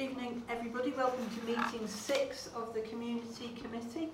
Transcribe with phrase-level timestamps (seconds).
[0.00, 0.92] evening, everybody.
[0.92, 4.08] Welcome to meeting six of the Community Committee.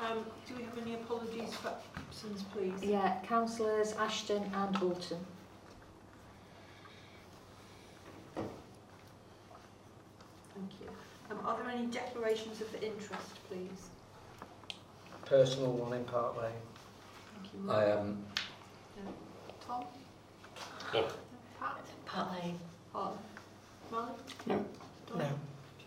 [0.00, 2.72] Um, do we have any apologies for absence, please?
[2.82, 5.18] Yeah, councillors Ashton and Alton.
[8.34, 8.48] Thank
[10.80, 10.88] you.
[11.30, 13.90] Um, are there any declarations of interest, please?
[15.26, 16.52] Personal one in Park Lane.
[17.34, 17.70] Thank you.
[17.70, 18.24] I am
[19.66, 19.84] Tom?
[20.94, 21.04] No.
[21.60, 21.84] Pat?
[22.06, 22.58] Pat Lane.
[22.94, 23.18] Hart?
[23.90, 24.12] Molly?
[24.46, 24.64] No.
[25.14, 25.24] No.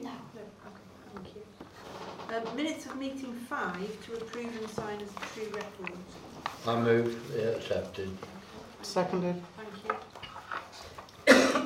[0.02, 1.43] No, okay, thank you.
[2.35, 5.98] Um, minutes of meeting five to approve and sign as true records.
[6.68, 7.18] I move
[7.55, 8.09] accepted.
[8.82, 9.41] Seconded.
[9.55, 9.95] Thank you.
[11.30, 11.66] Oh,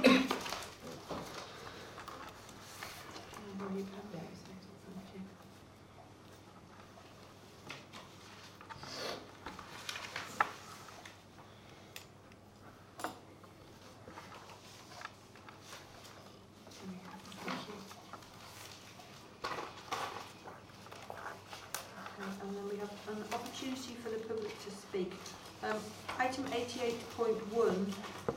[3.59, 4.75] well, you've had those, thank you.
[4.93, 5.21] Thank you.
[22.23, 25.11] Okay, and then we have an opportunity for the public to speak.
[25.63, 25.77] Um,
[26.19, 27.93] item 88.1,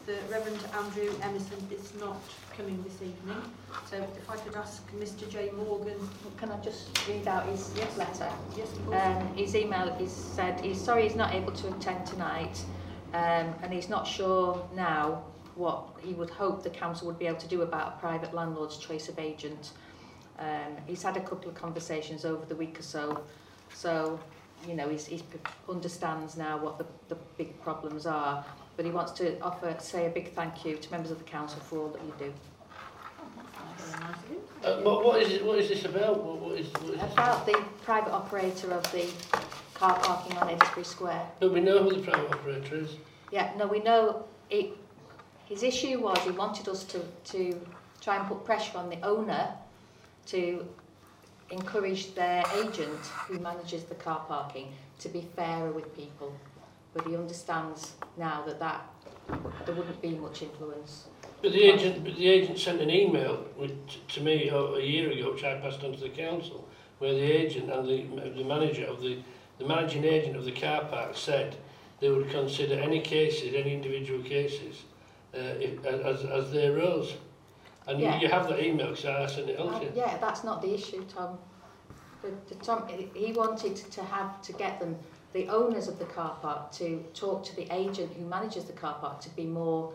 [0.06, 2.20] the Reverend Andrew Emerson is not
[2.56, 3.42] coming this evening.
[3.90, 5.96] So if I could ask Mr J Morgan,
[6.38, 7.96] Can I just read out his Yes.
[7.96, 8.30] letter?
[8.56, 9.02] yes, of course.
[9.02, 12.64] Um, his email is said he's sorry he's not able to attend tonight
[13.12, 15.24] um, and he's not sure now
[15.54, 18.76] what he would hope the council would be able to do about a private landlord's
[18.76, 19.72] choice of agent.
[20.38, 23.24] Um, he's had a couple of conversations over the week or so,
[23.72, 24.20] so
[24.68, 25.22] you know he's, he's
[25.68, 28.44] understands now what the, the big problems are,
[28.76, 31.60] but he wants to offer say a big thank you to members of the council
[31.60, 32.32] for all that you do.
[33.18, 33.75] Very nice of him.
[34.64, 35.44] Uh, what, what is it?
[35.44, 36.22] What is this about?
[36.22, 36.66] What, what is?
[36.82, 37.12] What is?
[37.12, 39.06] About the private operator of the
[39.74, 41.26] car parking on Edisbury Square.
[41.40, 42.90] But we know who the private operator is.
[43.30, 44.70] Yeah, no, we know it,
[45.46, 47.66] his issue was he wanted us to, to
[48.00, 49.50] try and put pressure on the owner
[50.26, 50.66] to
[51.50, 52.98] encourage their agent
[53.28, 56.34] who manages the car parking to be fairer with people.
[56.94, 58.88] But he understands now that, that
[59.64, 61.08] there wouldn't be much influence.
[61.46, 63.70] But the agent, but the agent sent an email with,
[64.08, 66.68] to me uh, a year ago, which I passed on to the council,
[66.98, 68.02] where the agent and the,
[68.36, 69.18] the manager of the,
[69.60, 71.54] the managing agent of the car park said
[72.00, 74.82] they would consider any cases, any individual cases,
[75.34, 77.14] uh, if, as, as they arose.
[77.86, 78.16] And Yeah.
[78.16, 79.92] you, you have that email because I sent it on Uh, to you.
[79.94, 81.38] yeah, that's not the issue, Tom.
[82.22, 82.88] The, the Tom.
[83.14, 84.96] He wanted to have to get them,
[85.32, 88.96] the owners of the car park, to talk to the agent who manages the car
[89.00, 89.92] park to be more,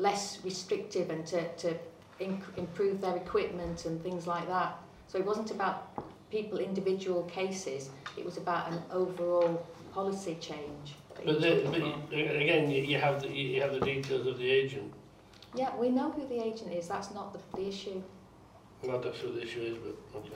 [0.00, 1.74] less restrictive and to, to
[2.20, 4.78] inc- improve their equipment and things like that.
[5.08, 5.76] So it wasn't about
[6.30, 7.90] people, individual cases.
[8.16, 10.94] It was about an overall policy change.
[11.24, 14.50] But, the, but you- again, you, you have the you have the details of the
[14.50, 14.92] agent.
[15.54, 16.88] Yeah, we know who the agent is.
[16.88, 18.02] That's not the, the issue.
[18.82, 20.30] Not that's what the issue is, but okay.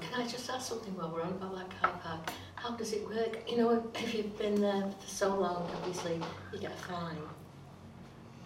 [0.00, 2.30] Can I just ask something while we're on about that car park?
[2.54, 3.38] How does it work?
[3.48, 6.18] You know, if you've been there for so long, obviously,
[6.52, 7.18] you get a fine.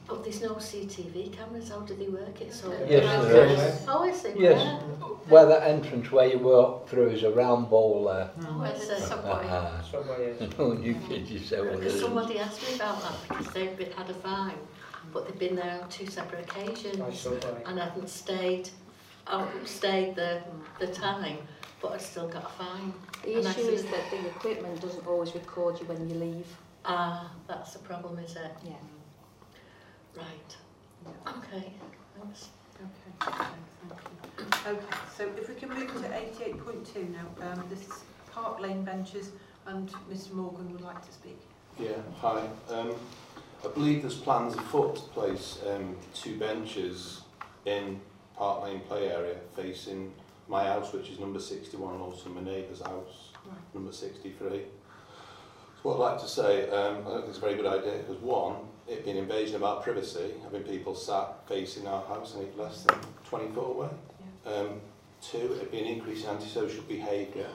[0.08, 2.52] But there's no CCTV cameras, how do they work it?
[2.54, 3.84] So Yes, there is.
[3.88, 4.34] Oh, I see.
[4.38, 4.82] Yes,
[5.28, 8.30] where that entrance where you walk through is a round bowl there.
[8.46, 8.92] Oh, I see.
[9.12, 10.54] Ah, Subway is.
[10.54, 11.66] don't you kid yourself.
[11.72, 14.54] Because there somebody asked me about that because they've been, had a fine,
[15.12, 17.62] but they've been there on two separate occasions Subway.
[17.66, 18.70] and hadn't stayed,
[19.26, 20.40] outstayed the,
[20.78, 21.38] the time,
[21.82, 22.92] but had still got a fine.
[23.24, 26.14] The And I issue see- is that the equipment doesn't always record you when you
[26.14, 26.46] leave.
[26.84, 28.52] Ah, that's the problem, is it?
[28.64, 28.74] Yeah.
[30.16, 30.56] Right.
[31.26, 31.72] Okay,
[32.18, 32.48] thanks.
[32.76, 33.44] Okay, okay,
[33.88, 34.72] thank you.
[34.72, 37.92] Okay, so if we can move to 88.2 now, um, this is
[38.32, 39.30] Park Lane Ventures
[39.66, 41.38] and Mr Morgan would like to speak.
[41.78, 41.90] Yeah,
[42.20, 42.48] hi.
[42.70, 42.94] Um,
[43.64, 47.22] I believe there's plans afoot to place um, two benches
[47.64, 48.00] in
[48.36, 50.12] Park Lane play area facing
[50.48, 53.56] my house, which is number 61, and also my neighbour's house, Right.
[53.74, 54.62] number 63.
[55.82, 57.98] So what I'd like to say, um, I don't think it's a very good idea,
[57.98, 58.56] because one,
[58.88, 62.82] it being invasion of our privacy, having people sat facing our house and it's less
[62.82, 63.88] than 20 foot away.
[64.46, 64.80] Um,
[65.20, 67.48] two, it being increase in antisocial behaviour.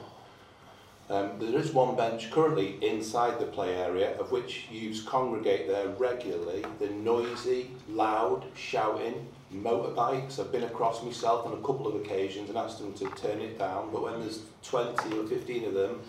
[1.10, 5.88] Um, there is one bench currently inside the play area of which youths congregate there
[5.88, 6.64] regularly.
[6.78, 10.38] They're noisy, loud, shouting, motorbikes.
[10.38, 13.58] I've been across myself on a couple of occasions and asked them to turn it
[13.58, 16.00] down, but when there's 20 or 15 of them,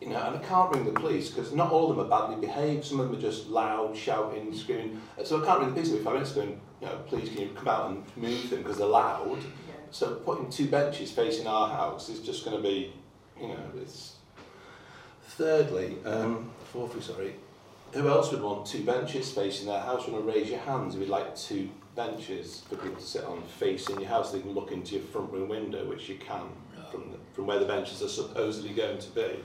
[0.00, 2.46] you know, and I can't ring the police because not all of them are badly
[2.46, 2.84] behaved.
[2.84, 5.00] Some of them are just loud, shouting, screaming.
[5.24, 7.48] So I can't ring the police every five minutes going, you know, please can you
[7.54, 9.38] come out and move them because they're loud.
[9.90, 12.92] So putting two benches facing our house is just going to be,
[13.40, 14.16] you know, it's.
[15.36, 17.34] Thirdly, um, fourthly, sorry,
[17.92, 20.06] who else would want two benches facing their house?
[20.06, 23.24] You Want to raise your hands if you'd like two benches for people to sit
[23.24, 24.30] on facing your house?
[24.30, 26.48] So they can look into your front room window, which you can
[26.90, 29.38] from, the, from where the benches are supposedly going to be.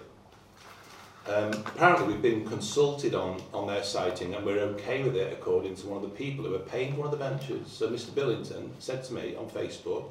[1.30, 5.76] Um, apparently, we've been consulted on, on their siting and we're okay with it, according
[5.76, 7.72] to one of the people who are paying one of the benches.
[7.72, 8.14] So, Mr.
[8.16, 10.06] Billington said to me on Facebook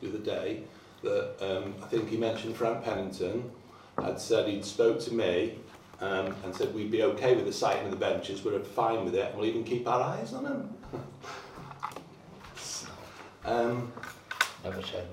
[0.00, 0.62] the other day
[1.02, 3.52] that um, I think he mentioned Frank Pennington
[4.02, 5.58] had said he'd spoke to me
[6.00, 9.14] um, and said we'd be okay with the siting of the benches, we're fine with
[9.14, 10.76] it, and we'll even keep our eyes on them.
[13.44, 13.92] um,
[14.64, 15.06] Never said.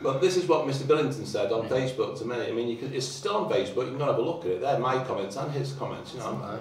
[0.00, 0.86] Well, this is what Mr.
[0.86, 2.36] Billington said on Facebook to me.
[2.36, 3.84] I mean, you can, it's still on Facebook.
[3.84, 4.60] You can go and have a look at it.
[4.60, 6.14] They're my comments and his comments.
[6.14, 6.60] You know, Right.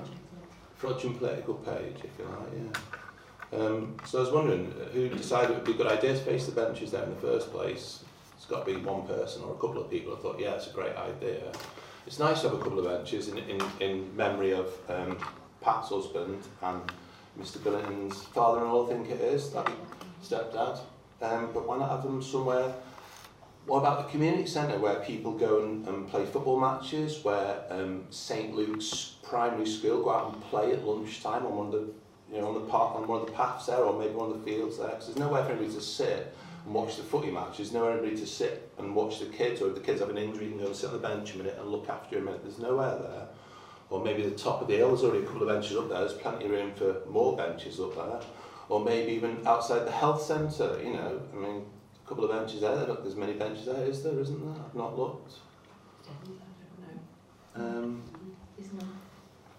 [0.78, 2.74] fraudulent political page, if you like.
[3.54, 3.60] Yeah.
[3.60, 6.20] Um, so I was wondering uh, who decided it would be a good idea to
[6.20, 8.04] face the benches there in the first place.
[8.36, 10.14] It's got to be one person or a couple of people.
[10.14, 11.52] I thought, yeah, it's a great idea.
[12.06, 15.18] It's nice to have a couple of benches in, in, in memory of um,
[15.62, 16.82] Pat's husband and
[17.40, 17.64] Mr.
[17.64, 19.72] Billington's father-in-law, I think it is, that
[20.24, 20.80] stepdad.
[21.22, 22.74] Um, but why not have them somewhere
[23.68, 28.06] what about the community centre where people go and, and play football matches, where um,
[28.10, 31.94] St Luke's primary school go out and play at lunchtime on one of the,
[32.34, 34.40] you know, on the park, on one of the paths there, or maybe one of
[34.40, 34.88] the fields there?
[34.88, 36.34] Because there's nowhere for anybody to sit
[36.66, 37.58] and watch the footy match.
[37.58, 40.18] There's nowhere anybody to sit and watch the kids, or if the kids have an
[40.18, 42.22] injury, you can go and sit on the bench a minute and look after a
[42.22, 42.44] minute.
[42.44, 43.28] There's nowhere there.
[43.90, 46.00] Or maybe the top of the hill, there's already a couple of benches up there.
[46.00, 48.22] There's plenty of room for more benches up there.
[48.70, 51.66] Or maybe even outside the health centre, you know, I mean,
[52.08, 52.76] a couple of benches there.
[52.76, 54.18] Look, there's many benches there, is there?
[54.20, 54.64] Isn't there?
[54.64, 55.34] I've not looked.
[57.56, 58.02] Um,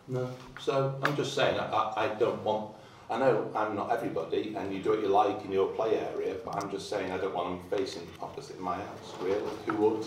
[0.07, 0.31] no.
[0.59, 2.75] So I'm just saying, I, I, I don't want.
[3.11, 6.37] I know I'm not everybody, and you do what you like in your play area,
[6.45, 9.15] but I'm just saying I don't want them facing opposite my house.
[9.21, 10.07] Really, who would?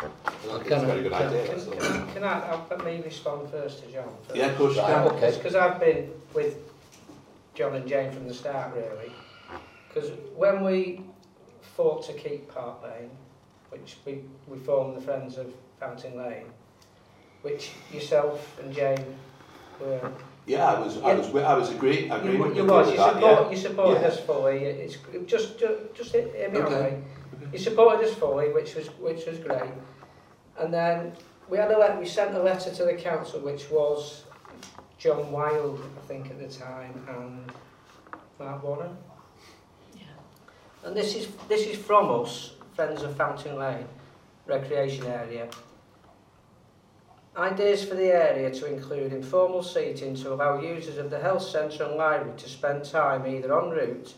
[0.00, 1.46] I think it's a very good Can, idea.
[1.46, 1.72] can, all.
[1.72, 4.08] can, can I, I'll let me respond first to John?
[4.26, 4.36] First.
[4.36, 5.06] Yeah, of course you can.
[5.08, 5.36] okay.
[5.36, 6.56] Because I've been with
[7.54, 9.12] John and Jane from the start, really.
[9.88, 11.00] Because when we
[11.76, 13.10] fought to keep Park Lane,
[13.70, 16.46] which we, we formed the Friends of Fountain Lane,
[17.42, 19.04] which yourself and Jane
[19.80, 20.12] were...
[20.46, 23.14] Yeah, I was, I was, I was agree, agreeing You, you was, you, that.
[23.14, 24.08] support, you supported Yeah.
[24.08, 24.58] us fully.
[24.64, 27.00] It's just, just, just hear me Okay.
[27.52, 29.70] You supported us fully, which was, which was great.
[30.58, 31.12] And then
[31.48, 34.24] we had a let, we sent a letter to the council, which was
[34.98, 37.52] John Wilde, I think at the time, and
[38.38, 38.96] Mark Warren.
[40.84, 43.86] And this is this is from us, Friends of Fountain Lane,
[44.46, 45.48] recreation area.
[47.36, 51.84] Ideas for the area to include informal seating to allow users of the health centre
[51.84, 54.14] and library to spend time either en route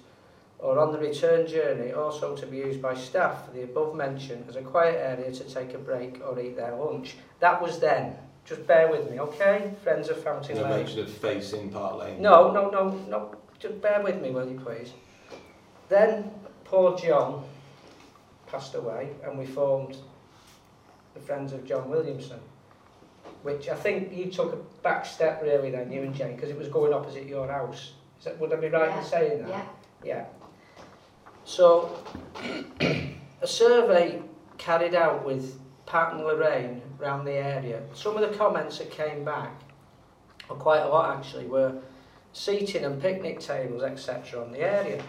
[0.58, 4.44] or on the return journey, also to be used by staff for the above mentioned
[4.48, 7.16] as a quiet area to take a break or eat their lunch.
[7.40, 8.16] That was then.
[8.44, 9.72] Just bear with me, okay?
[9.82, 10.70] Friends of Fountain Lane.
[10.70, 12.22] mention of facing Park Lane.
[12.22, 13.34] No, no, no, no.
[13.58, 14.92] Just bear with me, will you please?
[15.88, 16.30] Then
[16.66, 17.44] poor John
[18.46, 19.96] passed away, and we formed
[21.14, 22.40] the Friends of John Williamson,
[23.42, 26.58] which I think you took a back step really then, you and Jane, because it
[26.58, 27.92] was going opposite your house.
[28.18, 29.48] Is that, would I be right Yeah, in saying that?
[29.48, 29.64] Yeah.
[30.04, 30.24] Yeah.
[31.44, 31.96] So,
[32.80, 34.20] a survey
[34.58, 39.24] carried out with Pat and Lorraine around the area, some of the comments that came
[39.24, 39.52] back,
[40.48, 41.80] or quite a lot actually, were
[42.32, 44.42] seating and picnic tables, etc.
[44.42, 45.02] on the area.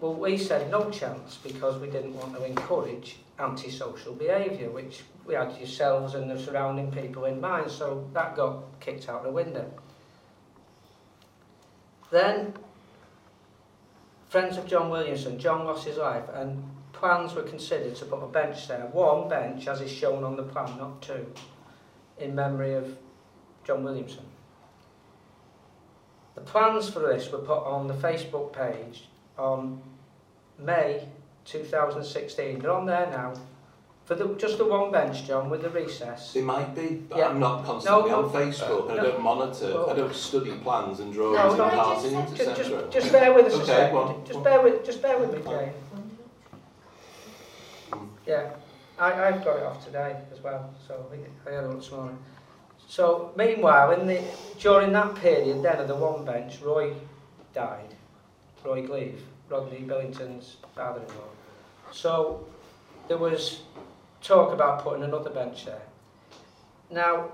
[0.00, 5.34] Well, we said no chance because we didn't want to encourage antisocial behaviour, which we
[5.34, 9.68] had yourselves and the surrounding people in mind, so that got kicked out the window.
[12.10, 12.54] Then
[14.28, 16.62] Friends of John Williamson, John lost his life and
[16.92, 18.86] plans were considered to put a bench there.
[18.92, 21.26] One bench, as is shown on the plan, not two,
[22.18, 22.98] in memory of
[23.64, 24.24] John Williamson.
[26.34, 29.04] The plans for this were put on the Facebook page
[29.38, 29.80] on
[30.58, 31.06] May
[31.44, 32.58] 2016.
[32.58, 33.34] They're on there now.
[34.04, 36.34] For the, just the one bench, John, with the recess.
[36.34, 37.28] It might be, but Yeah.
[37.28, 38.28] I'm not constantly No, no.
[38.28, 38.90] on Facebook.
[38.90, 39.66] and I don't monitor.
[39.74, 41.68] Well- I don't study plans and drawings No, and no.
[41.82, 42.80] cartoons, Just, etc.
[42.80, 43.96] just, just bear with us a second.
[43.98, 44.24] on.
[44.24, 45.42] Just bear with, just bear with me.
[45.42, 45.72] Jane.
[47.90, 48.08] Mm.
[48.26, 48.50] Yeah,
[48.98, 51.06] I, I've got it off today as well, so
[51.46, 52.18] I had a look this morning.
[52.88, 54.22] So, meanwhile, in the
[54.58, 56.94] during that period then of the one bench, Roy
[57.52, 57.94] died.
[58.64, 61.28] Roy Gleave, Rodney Billington's father-in-law.
[61.92, 62.46] So,
[63.08, 63.62] there was
[64.22, 65.82] talk about putting another bench there.
[66.90, 67.30] Now,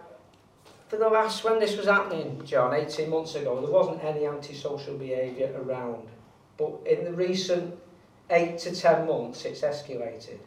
[0.88, 4.96] for the last, when this was happening, John, 18 months ago, there wasn't any antisocial
[4.96, 6.06] behaviour around.
[6.56, 7.74] But in the recent
[8.30, 10.38] 8 to 10 months, it's escalated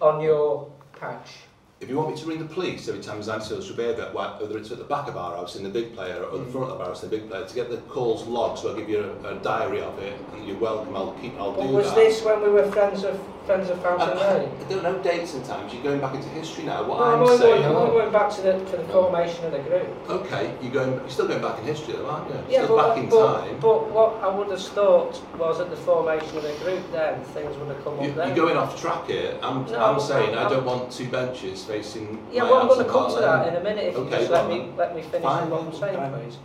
[0.00, 1.38] on your patch.
[1.80, 4.76] If you want me to ring the police every time behaviour, wh- whether it's at
[4.76, 6.52] the back of our house in the big player or the mm.
[6.52, 8.76] front of our house in the big player, to get the calls logged, so I'll
[8.76, 11.72] give you a, a diary of it, and you're welcome, I'll keep, I'll But do
[11.72, 11.94] was that.
[11.94, 13.18] this when we were friends of
[13.50, 14.50] friends of Fountain uh, I, Lane?
[14.64, 16.84] I don't know dates and times, you're going back into history now.
[16.86, 19.52] What No, I'm I'm saying, going, I'm going back to the to the formation of
[19.52, 19.88] the group.
[20.08, 22.40] okay, you're going, you're still going back in history though, aren't you?
[22.48, 23.58] Yeah, still but, back in but, time.
[23.60, 27.56] but what I would have thought was at the formation of the group then, things
[27.56, 28.26] would have come You, up then.
[28.28, 29.36] you're going off track here.
[29.42, 32.84] I'm, No, I'm saying I I'm- don't want two benches facing Yeah, well, I'm going
[32.86, 35.22] to come to that in a minute if you just let me, let me finish
[35.24, 36.38] Fine, what I'm saying, please.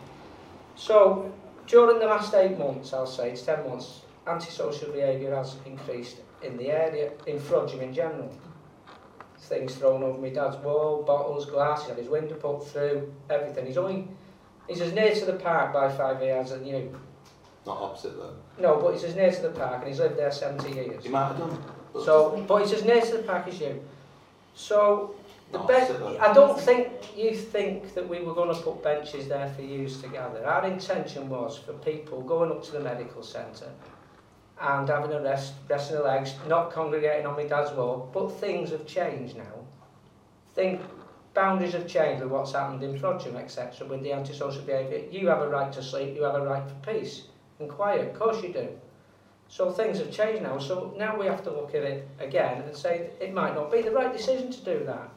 [0.75, 1.31] So,
[1.67, 6.57] during the last eight months, I'll say, it's ten months, antisocial behaviour has increased in
[6.57, 8.31] the area, in Frodsham in general.
[9.39, 13.67] Things thrown over my dad's wall, bottles, glass, he's had his window put through, everything.
[13.67, 14.07] He's only,
[14.67, 16.97] he's as near to the park by five years as you.
[17.65, 18.35] Not opposite though.
[18.59, 21.05] No, but he's as near to the park and he's lived there 70 years.
[21.05, 21.63] You might have done.
[21.93, 23.83] but- So, but he's as near to the park as you.
[24.55, 25.15] So,
[25.51, 25.91] the Not best.
[26.19, 30.01] I don't think you think that we were going to put benches there for use
[30.01, 30.45] to gather.
[30.45, 33.69] Our intention was for people going up to the medical centre
[34.61, 38.09] and having a rest, resting their legs, not congregating on my dad's wall.
[38.13, 39.65] But things have changed now.
[40.53, 40.81] Think
[41.33, 43.87] boundaries have changed with what's happened in Frodsham, etc.
[43.87, 46.15] With the antisocial behaviour, you have a right to sleep.
[46.15, 47.23] You have a right for peace
[47.59, 48.09] and quiet.
[48.09, 48.69] Of course you do.
[49.47, 50.57] So things have changed now.
[50.57, 53.81] So now we have to look at it again and say it might not be
[53.81, 55.09] the right decision to do that.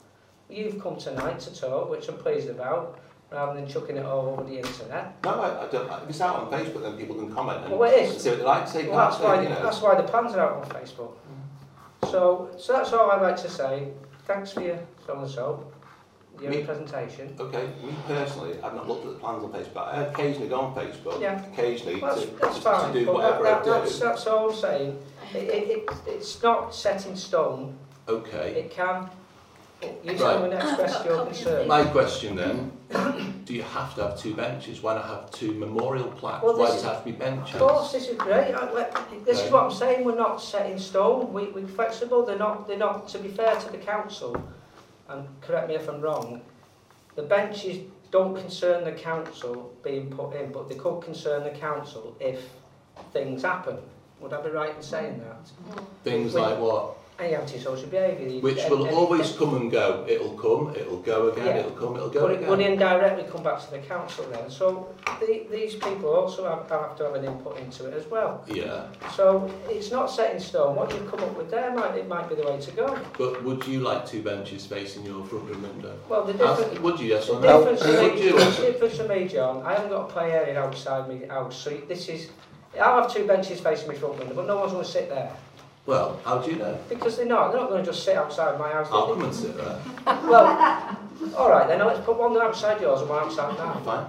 [0.50, 2.98] You've come tonight to talk, which I'm pleased about,
[3.30, 5.16] rather than chucking it all over the internet.
[5.24, 6.02] No, I, I don't.
[6.04, 8.12] If it's out on Facebook, then people can comment and, Well, it is.
[8.12, 8.88] and say what they like to say.
[8.88, 9.62] Well, that's why you know.
[9.62, 11.12] that's why the plans are out on Facebook.
[11.12, 12.10] Mm-hmm.
[12.10, 13.88] So so that's all I'd like to say.
[14.26, 15.72] Thanks for your so and so,
[16.40, 17.34] your Me- presentation.
[17.40, 19.88] Okay, me personally, I've not looked at the plans on Facebook.
[19.88, 21.42] I occasionally go on Facebook, Yeah.
[21.46, 22.92] occasionally Well, to, that's, that's to, fine.
[22.92, 24.04] to do whatever that, that, that's, do.
[24.04, 24.98] that's all I'm saying.
[25.34, 27.76] It, it, it, it's not set in stone.
[28.06, 28.54] Okay.
[28.60, 29.08] It can.
[29.82, 30.18] You Right.
[30.18, 31.68] tell me next question your concern.
[31.68, 32.72] My question then,
[33.44, 34.82] do you have to have two benches?
[34.82, 36.42] Why not have two memorial plaques?
[36.42, 37.54] Well, Why does it have to be benches?
[37.54, 38.54] Of course, this is great.
[38.54, 40.04] I, let- this is what I'm saying.
[40.04, 41.32] We're not set in stone.
[41.32, 42.24] We, we're flexible.
[42.24, 42.66] They're not.
[42.66, 43.08] They're not.
[43.08, 44.42] To be fair to the council,
[45.08, 46.40] and correct me if I'm wrong,
[47.14, 47.78] the benches
[48.10, 52.40] don't concern the council being put in, but they could concern the council if
[53.12, 53.76] things happen.
[54.20, 55.82] Would I be right in saying that?
[56.04, 56.40] Things Wait.
[56.42, 56.96] like what?
[57.20, 58.38] Any antisocial behaviour.
[58.40, 60.04] Which any- will any- always come and go.
[60.06, 61.56] It'll come, it'll go again, Yeah.
[61.58, 62.72] it'll come, it'll go But again.
[62.74, 64.48] indirectly come back to the council then.
[64.48, 64.86] So
[65.18, 68.44] the, these people also have, have to have an input into it as well.
[68.46, 68.82] Yeah,
[69.16, 70.76] So it's not set in stone.
[70.76, 72.96] What you've come up with there might it might be the way to go.
[73.18, 75.96] but would you like two benches facing your front room window?
[76.08, 77.64] Well, the difference, Ask- Would you, yes or no?
[77.64, 81.26] difference, me, the difference for me, John, I haven't got a play area outside my
[81.26, 81.56] house.
[81.56, 82.28] So this is,
[82.80, 85.32] I'll have two benches facing my front window, but no one's going to sit there
[85.88, 86.78] Well, how do you know?
[86.90, 87.50] because they're not.
[87.50, 88.88] They're not going to just sit outside my house.
[88.92, 89.80] I'll come and sit there.
[90.04, 90.98] Well,
[91.34, 91.78] all right then.
[91.78, 93.82] Let's put one outside yours and one outside mine.
[93.84, 94.06] Fine.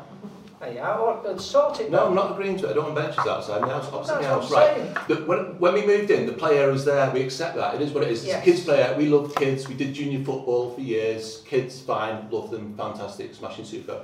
[0.59, 1.21] There you are.
[1.23, 1.89] Well, sort it.
[1.89, 2.07] No.
[2.07, 2.71] I'm not agreeing to it.
[2.71, 4.51] I don't want benches outside my house, opposite my That's house.
[4.51, 5.07] what I'm Right.
[5.07, 7.09] The, when, when we moved in, the play area was there.
[7.11, 7.75] We accept that.
[7.75, 8.19] It is what it is.
[8.23, 8.41] It's Yes.
[8.41, 8.97] a kids' play area.
[8.97, 9.69] We love kids.
[9.69, 11.43] We did junior football for years.
[11.47, 12.27] Kids, fine.
[12.29, 12.75] Love them.
[12.75, 13.33] Fantastic.
[13.35, 14.01] Smashing super.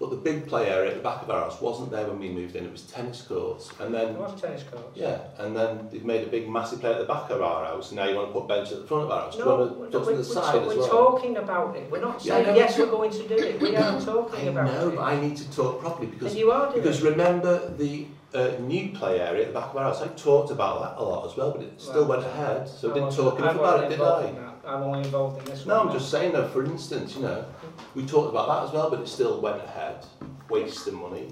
[0.00, 2.28] But the big play area at the back of our house wasn't there when we
[2.28, 2.64] moved in.
[2.64, 3.72] It was tennis courts.
[3.80, 4.96] And then, was tennis courts.
[4.96, 7.90] yeah, and then they've made a big, massive play at the back of our house.
[7.90, 9.32] And now you want to put benches at the front of our house.
[9.34, 10.88] Do you No, want we're, to to we're, the side we're, as we're well?
[10.88, 11.90] talking about it.
[11.90, 12.54] We're not saying know.
[12.54, 13.60] yes, we're going to do it.
[13.60, 14.90] We are talking I about know, it.
[14.92, 17.10] No, but I need to talk properly because And you are doing Because it.
[17.10, 20.80] remember the uh, new play area at the back of our house, I talked about
[20.82, 23.36] that a lot as well, but it still Well, went ahead, so I didn't talk
[23.40, 24.22] enough about it, did I?
[24.30, 24.47] that.
[24.68, 25.88] I'm only involved in this No, one.
[25.88, 27.44] I'm just saying though, for instance, you know,
[27.94, 30.04] we talked about that as well, but it still went ahead,
[30.50, 31.28] wasting money.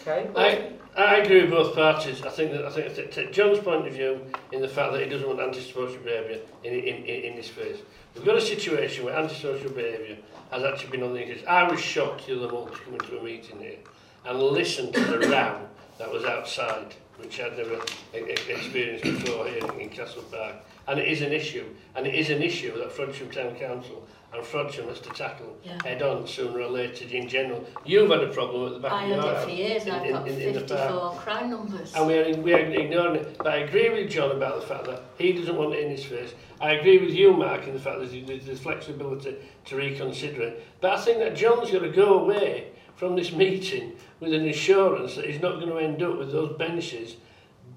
[0.00, 0.28] Okay.
[0.32, 2.22] well, I, I agree with both parties.
[2.22, 4.20] I think that I think that take John's point of view
[4.52, 7.78] in the fact that he doesn't want antisocial behaviour in, in, in, in this phase.
[8.14, 10.16] We've got a situation where antisocial behaviour
[10.50, 11.44] has actually been on the increase.
[11.46, 13.76] I was shocked the other month to come into a meeting here
[14.24, 15.60] and listen to the row
[15.98, 17.74] that was outside, which I'd never
[18.14, 20.56] e- e- experienced before here in, in Castle Park.
[20.88, 24.42] And it is an issue, and it is an issue that Frodsham Town Council and
[24.42, 25.76] Frodsham has to tackle Yeah.
[25.84, 27.62] head on sooner or later in general.
[27.84, 29.86] You've had a problem at the back I of your had it for years.
[29.86, 30.68] in- I've in- got in- in the park.
[30.80, 31.94] 54 crime numbers.
[31.94, 33.36] And we are, we are ignoring it.
[33.36, 36.04] But I agree with John about the fact that he doesn't want it in his
[36.06, 36.34] face.
[36.58, 40.64] I agree with you, Mark, in the fact that there's there's flexibility to reconsider it.
[40.80, 45.16] But I think that John's got to go away from this meeting with an assurance
[45.16, 47.16] that he's not going to end up with those benches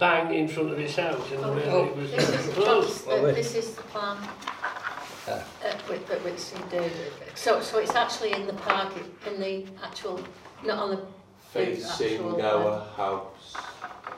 [0.02, 2.54] bang in front of his house in the way that it was This is, the
[2.54, 3.04] proposed.
[3.06, 4.18] plan, Well, we- this is the plan
[5.28, 5.40] uh,
[5.88, 6.90] with, that which you do.
[7.36, 8.92] So, so it's actually in the park,
[9.28, 10.20] in the actual,
[10.66, 11.02] not on the
[11.54, 13.54] Facing actual, our house.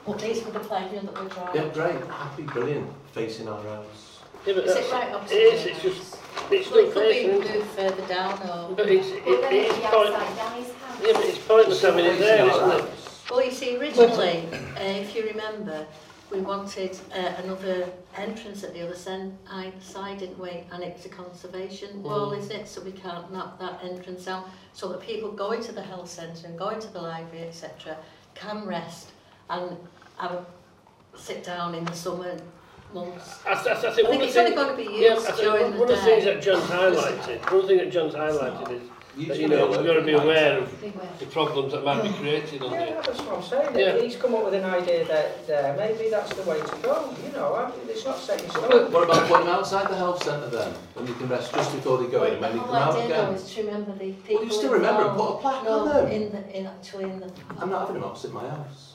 [0.06, 1.56] Well, these were the playground that we're drawing.
[1.56, 4.20] Yeah, great, happy, brilliant, facing our house.
[4.46, 6.18] Yeah, but Is it that's- right opposite It is, it's just,
[6.50, 8.76] it's Well, it not could be facing moved further down or...
[8.76, 11.02] But it's, it, Well, then it's it'd be point, outside Danny's house.
[11.04, 12.86] yeah, but it's pointless having it there, isn't it?
[13.34, 14.44] Well, you see, originally,
[14.78, 15.88] uh, if you remember,
[16.32, 20.66] we wanted uh, another entrance at the other sen- i- side, didn't we?
[20.72, 22.38] And it's a conservation wall, Mm.
[22.38, 22.68] isn't it?
[22.68, 24.44] So we can't knock that entrance down.
[24.74, 27.98] So that people going to the health centre and going to the library, etc.,
[28.36, 29.10] can rest
[29.50, 29.78] and
[30.18, 30.46] have a
[31.18, 32.38] sit down in the summer
[32.94, 33.40] months.
[33.48, 35.32] I, th- I, I I think one think it's only going to be used I
[35.32, 38.14] think during one, the one of the things that John's highlighted, one thing that John's
[38.14, 40.82] highlighted is that, you know, we've got to be aware of
[41.20, 43.02] the problems that might be created on Yeah, there.
[43.04, 43.78] that's what I'm saying.
[43.78, 44.02] Yeah.
[44.02, 47.14] He's come up with an idea that there, maybe that's the way to go.
[47.26, 48.92] You know, I, it's not set in What stone.
[48.92, 51.98] what about putting them outside the health centre then, when you can rest just before
[52.00, 53.34] they go in and the when they come out idea though again?
[53.36, 55.88] is to remember the people Well, you still remember and put a plaque no, on
[55.90, 56.08] them.
[56.12, 57.32] in the, in actually in the...
[57.60, 58.90] I'm not having them opposite my house.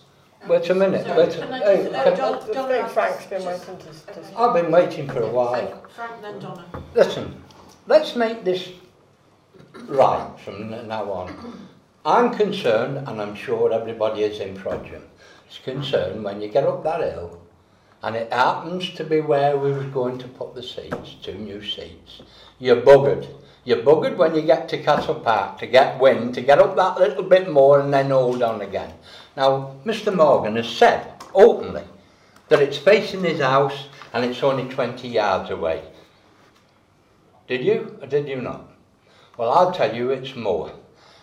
[0.46, 2.68] Wait a minute, Sorry, wait a can I hey, just, uh, can- John, I John,
[2.68, 3.92] think Frank's been just- waiting to...
[4.06, 4.34] to okay.
[4.36, 5.84] I've been waiting for a while.
[5.94, 6.64] Frank, then Donna.
[6.94, 7.42] Listen,
[7.86, 8.68] let's make this
[9.88, 11.68] right from now on.
[12.04, 15.02] I'm concerned, and I'm sure everybody is in Frodsham,
[15.50, 17.40] is concerned when you get up that hill,
[18.02, 21.62] and it happens to be where we were going to put the seats, two new
[21.62, 22.22] seats.
[22.58, 23.26] You're buggered.
[23.64, 26.98] You're buggered when you get to Castle Park to get wind, to get up that
[26.98, 28.94] little bit more and then hold on again.
[29.36, 31.84] Now, Mr Morgan has said openly
[32.48, 35.82] that it's facing his house and it's only 20 yards away.
[37.46, 38.67] Did you or did you not?
[39.38, 40.72] Well, I'll tell you it's more.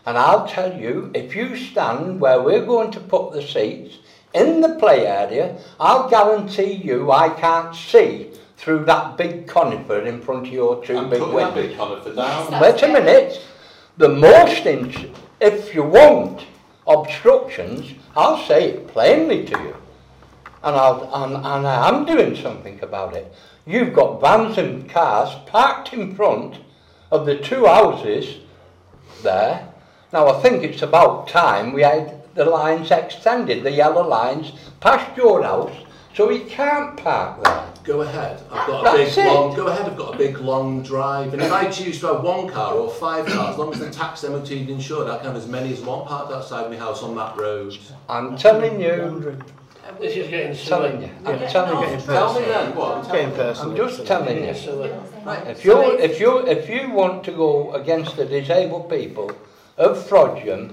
[0.06, 3.98] And I'll tell you, if you stand where we're going to put the seats
[4.34, 10.22] in the play area, I'll guarantee you I can't see through that big conifer in
[10.22, 11.68] front of your 2 I'm big putting that windows.
[11.68, 12.62] big conifer down.
[12.62, 13.42] Wait a minute.
[13.98, 16.46] The most, in, if you want
[16.88, 19.76] obstructions, I'll say it plainly to you.
[20.64, 23.34] And, I'll, and, and I am doing something about it.
[23.66, 26.58] You've got vans and cars parked in front
[27.12, 28.38] of the two houses
[29.24, 29.68] there.
[30.14, 35.16] Now I think it's about time we had the lines extended, the yellow lines, past
[35.18, 35.72] your house,
[36.14, 37.66] so he can't park there.
[37.84, 39.34] Go ahead, I've got a That's big it.
[39.34, 42.24] long, go ahead, I've got a big long drive, and if I choose to have
[42.24, 45.36] one car or five cars, as long as the tax MOT insured, I can have
[45.36, 47.78] as many as one parked outside my house on that road.
[48.10, 49.38] I'm telling you,
[49.88, 51.06] Uh, this is getting telling silly.
[51.06, 51.48] you, I'm Yeah.
[51.48, 51.98] telling you.
[52.06, 53.12] Tell me then, what?
[53.12, 54.50] Getting I'm just telling you.
[54.50, 54.90] Uh,
[55.26, 59.32] right, If you it's- if you if you want to go against the disabled people
[59.78, 60.72] of Frodsham,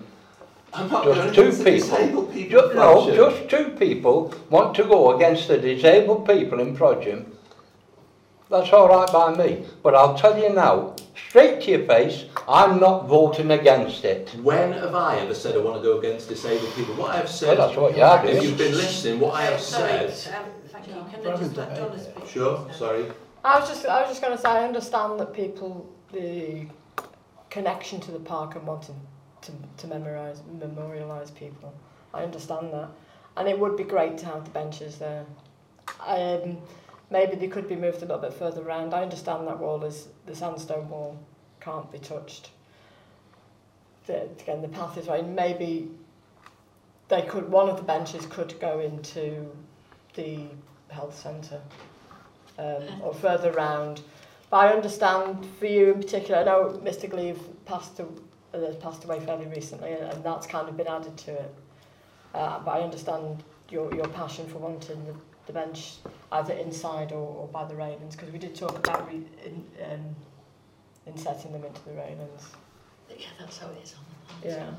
[1.04, 1.98] Just two people.
[1.98, 2.22] people.
[2.32, 7.24] ju- of no, just two people want to go against the disabled people in Frodsham,
[8.52, 9.64] that's all right by me.
[9.82, 14.30] But I'll tell you now, straight to your face, I'm not voting against it.
[14.42, 16.94] When have I ever said I want to go against disabled people?
[16.94, 19.42] What I have Well, said, that's what you are if you've been listening, what I
[19.44, 20.94] have sorry, said, um, thank you.
[21.10, 22.26] Can I just let Donna speak?
[22.28, 23.06] sure, sorry.
[23.44, 26.66] I was just, I was just going to say, I understand that people, the
[27.50, 29.00] connection to the park and wanting
[29.42, 31.72] to, to memorialise, memorialise people.
[32.14, 32.88] I understand that.
[33.36, 35.24] And it would be great to have the benches there.
[36.06, 36.58] Um,
[37.12, 38.94] maybe they could be moved a little bit further around.
[38.94, 41.18] I understand that wall is, the sandstone wall
[41.60, 42.50] can't be touched.
[44.06, 45.24] The, again, the path is right.
[45.24, 45.90] Maybe
[47.08, 49.46] they could, one of the benches could go into
[50.14, 50.46] the
[50.88, 51.60] health centre
[52.58, 54.00] um, or further round.
[54.50, 59.20] But I understand for you in particular, I know Mr Gleave passed, uh, passed away
[59.20, 61.54] fairly recently and, and that's kind of been added to it.
[62.34, 65.14] Uh, but I understand your, your passion for wanting the,
[65.46, 65.96] the bench
[66.32, 70.16] either inside or, or by the railings because we did talk about re, in, um,
[71.06, 72.48] insetting them into the railings.
[73.10, 74.04] Yeah, that's how it is on
[74.42, 74.74] the plans.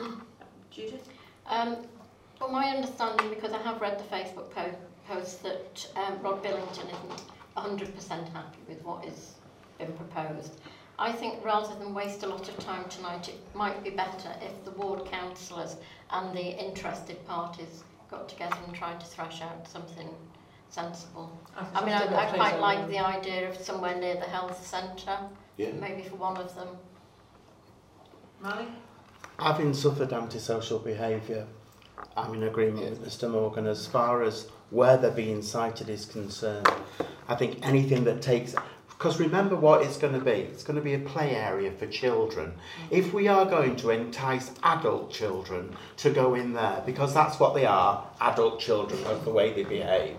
[0.00, 0.08] Yeah.
[0.70, 1.08] Judith?
[1.46, 1.76] Um,
[2.40, 4.74] well, my understanding, because I have read the Facebook po-
[5.08, 7.22] post, that um, Rod Billington isn't
[7.56, 9.34] 100% happy with what has
[9.78, 10.60] been proposed.
[10.98, 14.64] I think rather than waste a lot of time tonight, it might be better if
[14.64, 15.76] the ward councillors
[16.10, 20.08] and the interested parties got together and tried to thrash out something
[20.74, 21.30] sensible.
[21.56, 25.18] I mean, I, I quite like the idea of somewhere near the health centre,
[25.56, 25.70] Yeah.
[25.72, 26.68] maybe for one of them.
[28.42, 28.66] Mally?
[29.38, 31.46] Having suffered antisocial behaviour,
[32.16, 36.68] I'm in agreement with Mr Morgan as far as where they're being sited is concerned.
[37.28, 38.54] I think anything that takes
[39.04, 40.30] because remember what it's going to be.
[40.30, 42.54] It's going to be a play area for children.
[42.90, 47.54] If we are going to entice adult children to go in there, because that's what
[47.54, 50.16] they are, adult children, of the way they behave,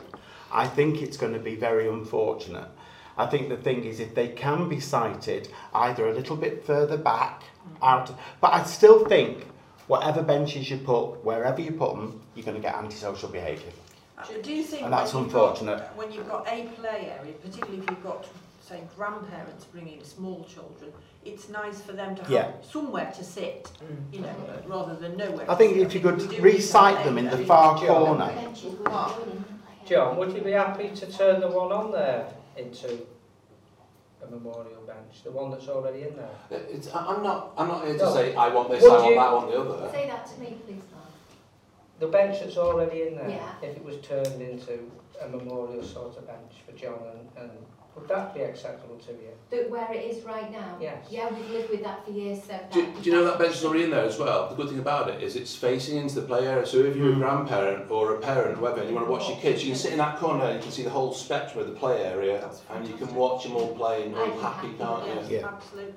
[0.55, 2.69] I think it's going to be very unfortunate.
[3.17, 6.97] I think the thing is, if they can be sited either a little bit further
[6.97, 7.83] back, mm-hmm.
[7.83, 9.45] out, but I still think
[9.87, 13.71] whatever benches you put, wherever you put them, you're going to get antisocial behaviour.
[14.43, 15.81] Do you think And that's when you've got- unfortunate.
[15.97, 18.25] when you've got a play area, particularly if you've got
[18.61, 20.91] say, grandparents bringing small children,
[21.25, 22.51] it's nice for them to have Yeah.
[22.63, 24.13] somewhere to sit, mm.
[24.13, 24.33] you know,
[24.67, 25.45] rather than nowhere.
[25.49, 25.81] I to think sit.
[25.85, 27.87] if you could we do need recite them in the far John.
[27.87, 28.31] corner.
[29.85, 33.05] John, would you be happy to turn the one on there into
[34.25, 36.29] a memorial bench, the one that's already in there?
[36.51, 38.13] Uh, it's, I- I'm not, I'm not here to No.
[38.13, 39.91] say I want this, Would I want you- that, I want the other.
[39.91, 41.05] Say that to me, please, Mark.
[41.99, 43.51] The bench that's already in there, Yeah.
[43.61, 46.99] if it was turned into a memorial sort of bench for John
[47.37, 47.51] and, and
[47.95, 49.29] would that be acceptable to you?
[49.49, 50.77] But where it is right now?
[50.81, 51.05] Yes.
[51.09, 53.55] Yeah, we've lived with that for years, so Do, that- do you know that bench
[53.55, 54.49] is already in there as well?
[54.49, 56.65] The good thing about it is it's facing into the play area.
[56.65, 57.19] So if you're a Mm.
[57.19, 59.91] grandparent or a parent, whatever, and you want to watch your kids, you can sit
[59.93, 62.87] in that corner and you can see the whole spectrum of the play area, and
[62.87, 65.37] you can watch them all playing, all happy, happy, can't Yes, you?
[65.37, 65.47] Yeah.
[65.47, 65.93] absolutely.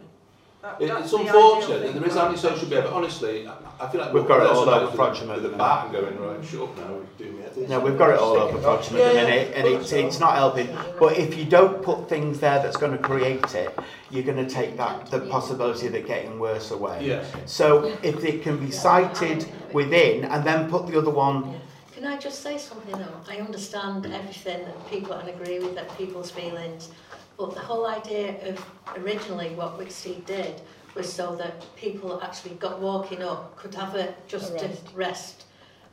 [0.61, 2.71] That, it's unfortunate ideal that thing there is about antisocial it.
[2.71, 2.91] behaviour.
[2.93, 5.35] Honestly, I, I feel like We've got it all person over with a- Frodsham at
[5.37, 5.59] with the a minute.
[5.59, 7.71] bat and going right, shut up now, do me at this.
[7.71, 10.35] No, we've got it all over Frodsham at the Yeah, minute, and it's, it's not
[10.35, 10.77] helping.
[10.99, 13.79] But if you don't put things there that's going to create it,
[14.11, 17.07] you're going to take that the possibility of it getting worse away.
[17.07, 17.25] Yeah.
[17.47, 21.55] So if it can be sited within, and then put the other one,
[21.95, 23.21] Can I just say something though?
[23.29, 26.91] I understand everything that people and agree with that people's feelings,
[27.39, 28.65] but the whole idea of
[28.97, 30.61] originally what Wicksteed did
[30.95, 34.83] was so that people actually got walking up could have a just A a rest.
[34.95, 35.45] rest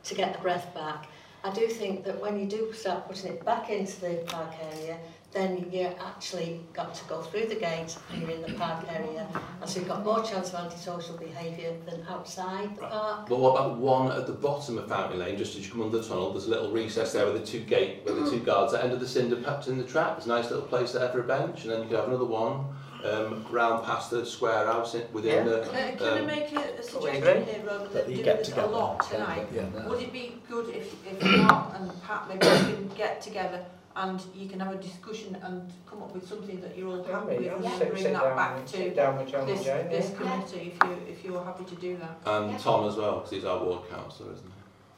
[0.04, 1.06] to get the breath back.
[1.44, 4.98] I do think that when you do start putting it back into the park area,
[5.32, 9.26] then you actually got to go through the gate and you're in the park area,
[9.60, 13.28] and so you've got more chance of antisocial behaviour than outside the park.
[13.28, 15.98] But what about one at the bottom of Fountain Lane, just as you come under
[15.98, 18.72] the tunnel, there's a little recess there with the two gate, with the two guards,
[18.72, 20.92] at the end of the cinder perhaps in the trap, there's a nice little place
[20.92, 22.64] there for a bench, and then you could have another one,
[23.04, 25.60] um, round past the square house in, within the...
[25.70, 28.24] Can, I- can I um, make a, a suggestion here rather That than you doing
[28.24, 28.72] get this a together.
[28.72, 29.46] lot tonight?
[29.54, 29.86] Yeah.
[29.86, 33.64] Would it be good if, if Mark and Pat maybe you can get together
[33.96, 37.38] and you can have a discussion and come up with something that you're all happy
[37.38, 39.88] with and then sit, bring sit that down, back to down with John this, Jane.
[39.88, 40.16] this yeah.
[40.18, 42.18] committee if you if you're happy to do that.
[42.26, 42.58] And Yeah.
[42.58, 44.46] Tom as well, because he's our ward councillor, isn't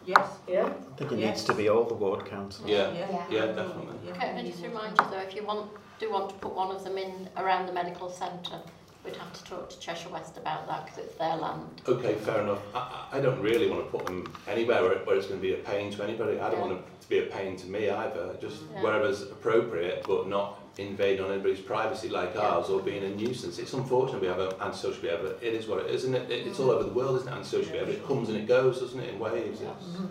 [0.05, 0.11] he?
[0.13, 0.29] Yes.
[0.49, 0.65] Yeah.
[0.67, 1.29] I think it Yes.
[1.37, 2.69] needs to be all the ward councillors.
[2.71, 2.77] he?
[2.77, 2.93] Yeah.
[2.93, 4.11] Yeah, Yeah, definitely.
[4.11, 6.75] Okay, and I just remind you though, if you want, do want to put one
[6.75, 8.61] of them in around the medical centre,
[9.05, 11.83] we'd have to talk to Cheshire West about that because it's their land.
[11.87, 12.61] Okay, fair enough.
[12.75, 12.79] I,
[13.13, 15.55] I I don't really want to put them anywhere where, where it's going to be
[15.55, 16.39] a pain to anybody.
[16.39, 16.67] I don't Yeah.
[16.67, 18.37] want it to be a pain to me either.
[18.41, 18.83] Just Yeah.
[18.83, 22.43] wherever's appropriate, but not invade on anybody's privacy like Yeah.
[22.43, 23.59] ours or being a nuisance.
[23.59, 25.35] It's unfortunate we have an antisocial behaviour.
[25.41, 26.75] It is what it is, and it, it, it's all mm.
[26.75, 27.37] over the world, isn't it?
[27.37, 27.95] Antisocial behaviour.
[27.95, 29.61] It comes and it goes, doesn't it, in waves.
[29.61, 30.07] It's, mm-hmm.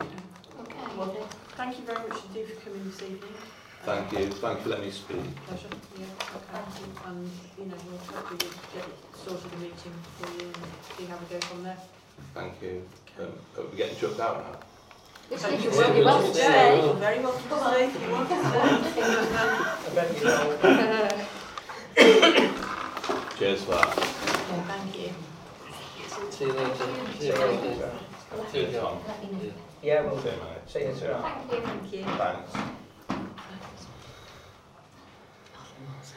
[0.00, 0.96] Okay.
[0.96, 3.34] Well, thank you very much indeed for coming this evening.
[3.84, 4.28] Thank you.
[4.28, 5.36] Thank you for letting me speak.
[5.46, 5.68] Pleasure.
[5.98, 6.62] Yeah, okay.
[7.06, 10.56] And, you know, we'll hopefully get sorted a meeting for you and
[10.96, 11.78] see how we go from there.
[12.34, 12.88] Thank you.
[13.20, 14.58] Um, are we getting chucked out now?
[15.36, 15.70] Thank you.
[15.70, 16.84] you're You're welcome welcome to to stay.
[16.84, 19.02] You're very welcome to stay if you want to stay.
[19.82, 20.42] I bet you know.
[23.38, 23.94] Cheers for that.
[24.68, 25.10] Thank you.
[26.30, 26.86] See you later.
[27.18, 27.90] See you later.
[28.50, 28.98] See you, Tom.
[29.06, 29.52] Let me know.
[29.82, 30.28] Yeah, we'll do.
[30.28, 30.38] Okay.
[30.66, 31.22] See you soon.
[31.22, 31.60] Thank you.
[31.60, 32.04] Thank you.
[32.04, 32.81] Thanks.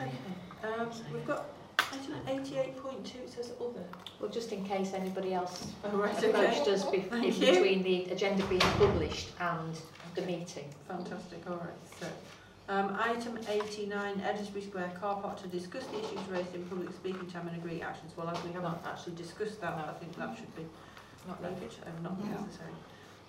[0.02, 0.12] Okay,
[0.64, 1.46] um, we've got
[1.80, 3.84] item eighty-eight point two, it says other.
[4.20, 6.72] Well, just in case anybody else Oh, right, approached okay.
[6.74, 7.32] us be- in you.
[7.54, 9.76] between the agenda being published and
[10.16, 10.66] the meeting.
[10.88, 12.08] Fantastic, all right, so.
[12.68, 17.30] Um, item eighty-nine, Edisbury Square car park to discuss the issues raised in public speaking
[17.30, 18.14] time and agree actions.
[18.18, 20.66] Well, as we haven't actually discussed that, I think that should be
[21.28, 21.76] Not left, needed.
[21.86, 22.32] um, not No.
[22.42, 22.72] necessary.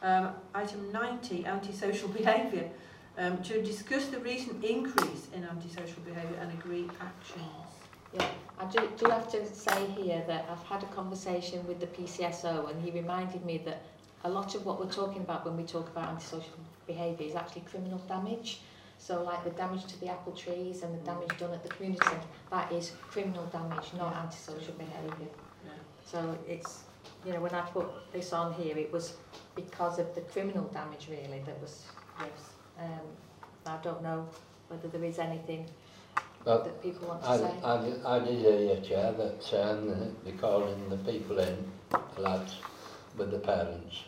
[0.03, 2.71] Um, item ninety, antisocial behaviour.
[3.19, 7.47] Um, to discuss the recent increase in antisocial behaviour and agree actions.
[8.13, 11.87] Yeah, I do, do have to say here that I've had a conversation with the
[11.87, 13.81] PCSO and he reminded me that
[14.25, 17.63] a lot of what we're talking about when we talk about antisocial behaviour is actually
[17.63, 18.61] criminal damage.
[18.99, 22.05] So like the damage to the apple trees and the damage done at the community
[22.05, 25.31] centre, that is criminal damage, not antisocial behaviour.
[25.65, 25.73] Yeah.
[26.05, 26.83] So it's,
[27.25, 29.15] you know, when I put this on here, it was
[29.55, 31.87] because of the criminal damage really that was,
[32.21, 32.56] yes.
[32.79, 33.01] Um,
[33.67, 34.29] I don't know
[34.69, 35.67] whether there is anything
[36.45, 37.51] Well, that people want to I, say.
[37.65, 41.57] I, did- I did hear, Chair, that um, they're calling the people in,
[41.91, 42.57] the lads,
[43.17, 44.03] with the parents.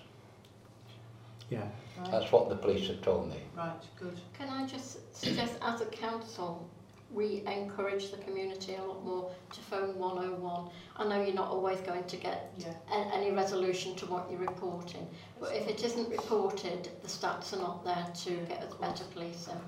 [1.50, 1.61] Yeah.
[1.98, 2.11] Right.
[2.11, 3.40] That's what the police have told me.
[3.57, 4.20] Right, good.
[4.37, 6.68] Can I just suggest, as a council,
[7.10, 10.68] we encourage the community a lot more to phone 101.
[10.96, 12.74] I know you're not always going to get Yeah.
[12.92, 15.08] a- any resolution to what you're reporting,
[15.40, 19.58] but if it isn't reported, the stats are not there to get us better policing.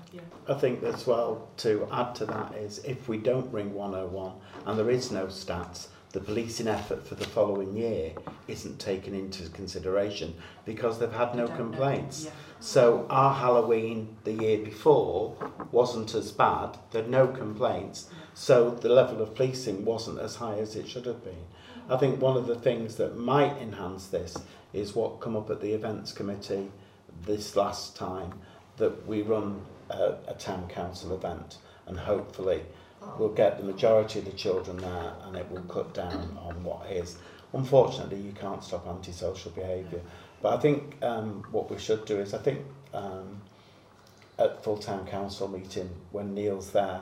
[0.47, 4.33] I think as well to add to that is if we don't ring 101
[4.67, 8.13] and there is no stats, the policing effort for the following year
[8.47, 12.25] isn't taken into consideration because they've had no complaints.
[12.25, 12.31] Yeah.
[12.59, 15.35] So our Halloween the year before
[15.71, 16.77] wasn't as bad.
[16.91, 18.09] There were no complaints.
[18.33, 21.45] So the level of policing wasn't as high as it should have been.
[21.89, 24.37] I think one of the things that might enhance this
[24.73, 26.71] is what come up at the events committee
[27.25, 28.33] this last time
[28.77, 32.61] that we run a, a town council event and hopefully
[33.17, 36.89] we'll get the majority of the children there and it will cut down on what
[36.91, 37.17] is.
[37.53, 40.01] Unfortunately, you can't stop antisocial behaviour.
[40.41, 43.41] But I think um, what we should do is, I think um,
[44.39, 47.01] at full town council meeting, when Neil's there,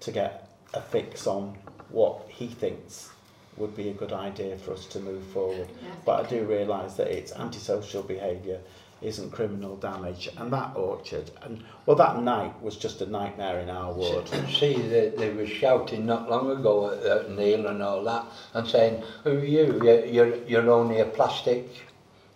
[0.00, 1.56] to get a fix on
[1.90, 3.10] what he thinks
[3.56, 5.68] would be a good idea for us to move forward.
[6.06, 8.60] But I do realise that it's antisocial behaviour
[9.02, 13.68] isn't criminal damage and that orchard and well that night was just a nightmare in
[13.68, 18.04] our ward See, they, they were shouting not long ago at, at Neil and all
[18.04, 19.80] that and saying, who are you?
[19.82, 21.68] You're, you're, you're only a plastic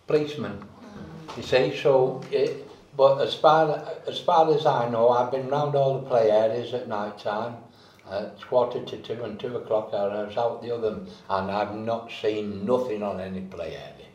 [0.07, 0.65] policeman.
[1.37, 5.75] You see, so, it, but as far, as far as I know, I've been round
[5.75, 7.57] all the play areas at night time.
[8.09, 11.75] Uh, it's quarter to two and two o'clock I was out the other and I've
[11.75, 14.07] not seen nothing on any play area.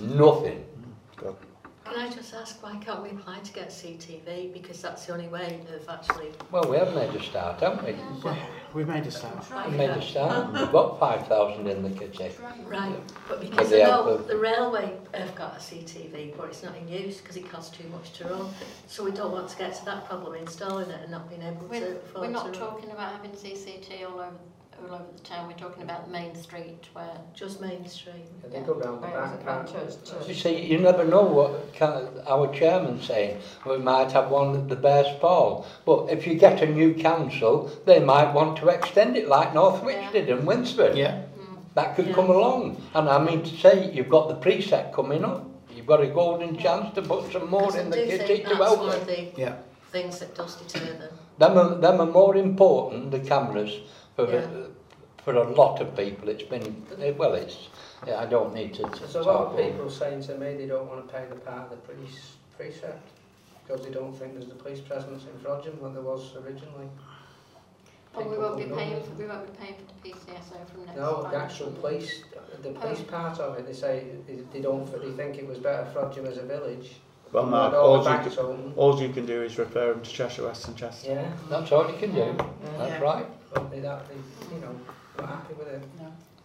[0.00, 0.64] Nothing.
[1.90, 1.98] Good.
[1.98, 4.52] Can I just ask why can't we apply to get CTV?
[4.52, 6.28] Because that's the only way of actually...
[6.50, 7.96] Well, we have made a start, haven't we?
[8.72, 10.52] We've made a start We made a start.
[10.52, 12.30] We've got 5,000 in the kitty.
[12.64, 12.94] Right,
[13.28, 16.76] but because they I know the- the railway have got a CTV, but it's not
[16.76, 18.48] in use because it costs too much to run.
[18.86, 21.62] So we don't want to get to that problem installing it and not being able
[21.62, 22.70] to We're, afford we're not to run.
[22.70, 24.36] talking about having CCT all over,
[24.88, 27.10] all over the town, we're talking about the main street where...
[27.34, 28.24] Just Main Street.
[28.42, 29.44] Yeah, they go round the Where is back, it?
[29.46, 30.28] can't Church, church.
[30.28, 33.38] You see, you never know what kind our chairman's saying.
[33.66, 35.64] We might have one at the Bear's Paw.
[35.84, 39.96] But if you get a new council, they might want to extend it like Northwich
[39.96, 40.12] Yeah.
[40.12, 40.96] did in Winsford.
[40.96, 41.58] yeah mm.
[41.74, 42.14] That could Yeah.
[42.14, 42.80] come along.
[42.94, 45.46] And I mean to say, you've got the precept coming up.
[45.74, 48.26] You've got a golden chance to put some more Because I in the do kitty
[48.26, 49.00] think to that's help one them.
[49.00, 49.54] of the yeah
[49.90, 51.12] things that does deter them.
[51.38, 53.72] Them are, them are more important, the cameras,
[54.14, 54.46] for, Yeah.
[55.30, 56.84] For a lot of people, it's been,
[57.16, 57.68] well, it's,
[58.06, 59.70] yeah, I don't need to, to There's a lot talk of more.
[59.70, 63.08] people saying to me they don't want to pay the part of the police precept
[63.66, 66.88] because they don't think there's a police presence in Frodsham like there was originally.
[68.14, 70.96] Well, we won't be paying, for, we won't be paying for the PCSO from next
[70.98, 72.24] No, the actual police,
[72.62, 72.72] the oh.
[72.72, 73.10] police Oh.
[73.10, 76.38] part of it, they say they- they don't, they think it was better Frodsham as
[76.38, 76.96] a village.
[77.32, 80.42] Well, Mark, all all you, can, all you can do is refer them to Cheshire
[80.46, 81.10] West and Chester.
[81.12, 82.34] Yeah, That's all you can do,
[82.76, 83.00] that's Yeah.
[83.00, 83.26] right.
[83.54, 84.16] but they, that, they,
[84.56, 84.80] you know, not
[85.26, 85.82] happy with it.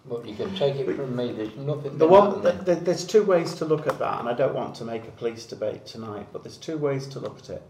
[0.07, 2.65] But you can take it from me, there's nothing The one, happening.
[2.65, 5.03] th th there's two ways to look at that, and I don't want to make
[5.07, 7.63] a police debate tonight, but there's two ways to look at it.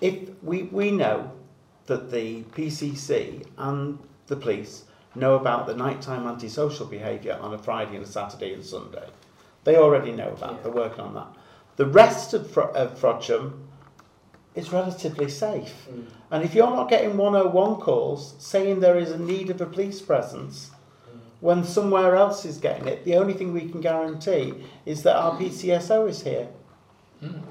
[0.00, 1.30] If we, we know
[1.86, 3.98] that the PCC and
[4.28, 8.64] the police know about the nighttime antisocial behaviour on a Friday and a Saturday and
[8.64, 9.08] Sunday,
[9.64, 10.58] they already know that, Yeah.
[10.62, 11.28] they're working on that.
[11.76, 13.52] The rest of, Fro- of Frodsham
[14.54, 15.86] is relatively safe.
[15.90, 16.06] Mm.
[16.30, 20.00] And if you're not getting 101 calls saying there is a need of a police
[20.02, 20.70] presence,
[21.40, 25.38] when somewhere else is getting it, the only thing we can guarantee is that our
[25.38, 26.48] PCSO is here.
[27.20, 27.42] Can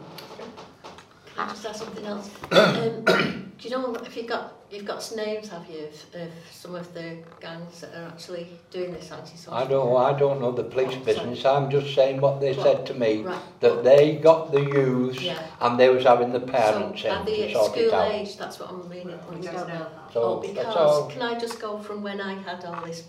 [1.37, 2.29] I just ask something else?
[2.51, 3.03] um,
[3.57, 6.75] do you know if you've got you've got some names, have you, of, of some
[6.75, 9.53] of the gangs that are actually doing this anti-social?
[9.53, 12.86] I don't, I don't know the police Oh, business, I'm just saying what they said
[12.88, 13.39] to me, Right.
[13.62, 15.39] that they got the youths Yeah.
[15.62, 18.12] and they was having the parents so, in are to at sort it school out.
[18.12, 18.38] age?
[18.38, 19.67] That's what I'm really We wanting don't know.
[19.67, 19.88] know.
[20.13, 21.08] So, oh, because all.
[21.10, 23.03] can I just go from when I had all this?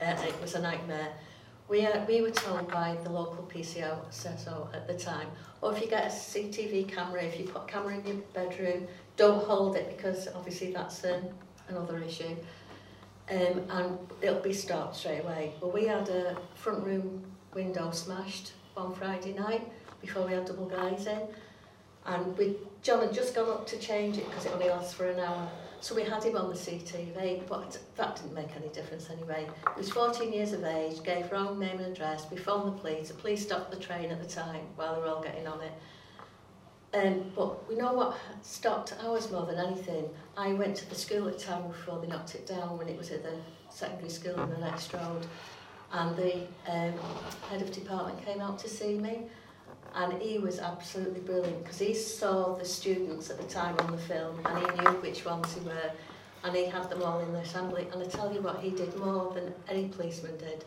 [0.00, 1.08] Uh, it was a nightmare.
[1.68, 5.28] We uh, we were told by the local PCO so at the time,
[5.62, 8.88] or if you get a CCTV camera, if you put a camera in your bedroom,
[9.22, 11.04] don't hold it because obviously that's
[11.68, 12.34] another issue.
[13.30, 15.52] Um, and it'll be stopped straight away.
[15.60, 17.22] Well, we had a front room
[17.54, 21.20] window smashed on Friday night before we had double guys in.
[22.04, 25.08] And we, John had just gone up to change it because it only lasts for
[25.08, 25.48] an hour.
[25.80, 29.46] So we had him on the CTV, but that didn't make any difference anyway.
[29.74, 33.08] He was 14 years of age, gave wrong name and address, we phoned the police,
[33.08, 35.72] the police stopped the train at the time while they were all getting on it.
[36.94, 40.10] Um, but we know what stopped ours more than anything.
[40.36, 42.98] I went to the school at the time before they knocked it down when it
[42.98, 43.34] was at the
[43.70, 45.26] secondary school on the next road.
[45.92, 46.34] And the
[46.66, 46.94] um,
[47.48, 49.22] head of department came out to see me.
[49.94, 53.98] And he was absolutely brilliant because he saw the students at the time on the
[53.98, 55.90] film and he knew which ones they were.
[56.44, 57.86] And he had them all in the assembly.
[57.92, 60.64] And I tell you what, he did more than any policeman did.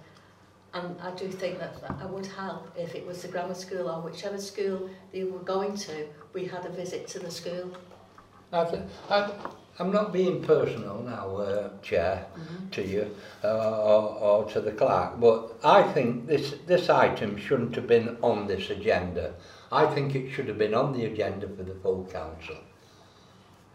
[0.75, 3.89] And I do think that, that I would help if it was the grammar school
[3.89, 7.71] or whichever school they were going to, we had a visit to the school.
[8.51, 9.31] I th- I,
[9.79, 12.25] I'm not being personal now, uh, Chair,
[12.71, 17.75] to you uh, or, or to the clerk, but I think this, this item shouldn't
[17.75, 19.33] have been on this agenda.
[19.71, 22.57] I think it should have been on the agenda for the full council.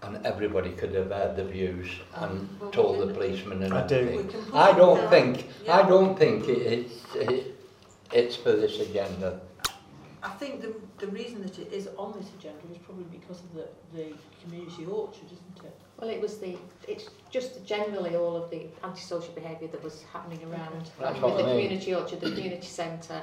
[0.02, 3.86] And everybody could have heard the views and Well, told the can- policemen and I
[3.86, 3.96] do.
[3.96, 4.28] We everything.
[4.28, 5.76] can put I it don't think, Yeah.
[5.78, 7.58] I don't think it, it's, it,
[8.12, 9.40] it's for this agenda.
[10.22, 13.54] I think the, the reason that it is on this agenda is probably because of
[13.54, 15.74] the, the community orchard, isn't it?
[15.98, 16.56] Well, it was the,
[16.88, 21.42] it's just generally all of the antisocial behaviour that was happening around That's with the
[21.44, 21.46] I mean.
[21.68, 23.22] community orchard, the community centre,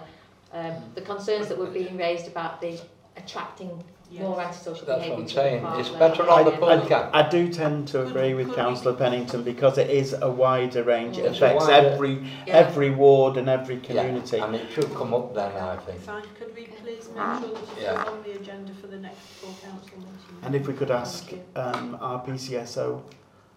[0.54, 2.80] um, the concerns that were being raised about the
[3.16, 5.64] attracting more antisocial That's behaviour what I'm saying.
[5.64, 7.10] the It's better on the I- full council.
[7.14, 11.18] I do tend to agree with Councillor Pennington because it is a wider range.
[11.18, 12.14] It It's affects wider- every
[12.46, 12.56] Yeah.
[12.58, 14.38] every ward and every community.
[14.38, 16.00] Yeah, and it should come up then, I think.
[16.02, 18.04] Fine, could we please make sure that it is Yeah.
[18.08, 20.12] on the agenda for the next full council meeting?
[20.44, 23.02] And if we could ask um, our PCSO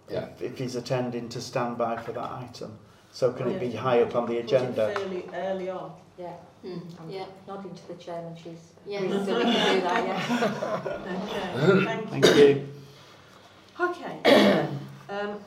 [0.08, 0.24] Yeah.
[0.36, 2.78] if, if he's attending to stand by for that item.
[3.12, 4.92] So can Oh, it be high up on the agenda?
[4.94, 5.92] fairly early on.
[6.18, 6.32] Yeah,
[6.64, 7.24] Mm, I'm yeah.
[7.46, 9.02] nodding to the chairman, she's Yes.
[9.02, 10.80] really silly to do that, yeah.
[11.24, 12.68] Okay, thank Thank you.
[13.80, 14.66] Okay.
[15.08, 15.38] um,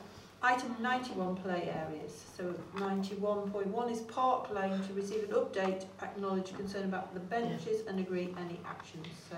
[0.42, 2.24] item 91 play areas.
[2.36, 8.00] So 91.1 is Park Lane to receive an update, acknowledge concern about the benches and
[8.00, 9.06] agree any actions.
[9.30, 9.36] So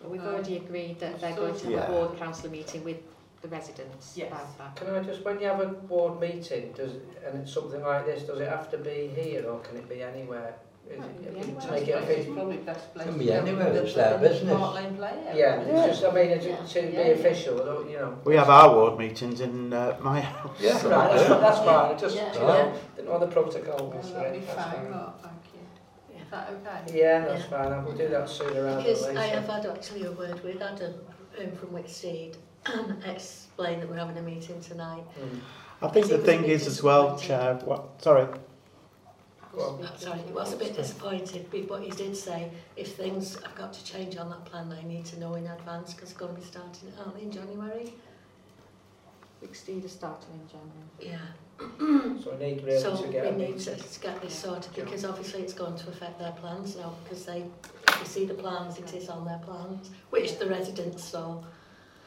[0.00, 1.86] Well, we've Um, already agreed that they're going to have Yeah.
[1.86, 2.96] a board council meeting with
[3.40, 4.32] the residents Yes.
[4.32, 4.74] about that.
[4.76, 8.24] Can I just, when you have a board meeting, does, and it's something like this,
[8.24, 10.56] does it have to be here or can it be anywhere?
[10.92, 11.70] Is it- it can be to anywhere.
[11.72, 12.34] make it it's official?
[12.34, 14.58] probably best place Can be anywhere, in the- it's their business.
[14.58, 15.36] Park Lane play area.
[15.36, 17.02] Yeah, it's just, I mean, to, Yeah.
[17.04, 18.18] be official, you know.
[18.24, 20.50] We have our ward meetings in uh, my house.
[20.60, 20.76] Yeah.
[20.76, 22.32] so- Right, that's, that's fine, I just, Yeah.
[22.34, 25.12] you know, didn't know the protocol Well, was for that'd be that's fine, fine.
[25.22, 26.16] Thank you.
[26.22, 26.98] Is that okay?
[26.98, 27.62] Yeah, that's Yeah.
[27.62, 29.16] fine, we'll do that sooner rather than Because.
[29.16, 30.94] I have had actually a word with Adam
[31.40, 35.04] um, from Wicksteed and explained that we're having a meeting tonight.
[35.18, 35.40] Mm.
[35.84, 37.18] I think the It was a thing is as well.
[37.18, 38.38] Chair, what, sorry, Go on.
[38.38, 38.38] Uh,
[39.98, 43.72] Sorry, he was a bit disappointed, but what he did say, if things have got
[43.74, 46.40] to change on that plan, they need to know in advance because it's going to
[46.40, 47.92] be starting, aren't they, in January?
[49.42, 50.88] Wicksteed is starting in January.
[51.00, 52.20] Yeah.
[52.22, 53.76] So we need really So to get a need meeting.
[53.76, 57.44] to get this sorted because obviously it's going to affect their plans now because they,
[57.88, 61.42] if you see the plans, it is on their plans, which the residents saw.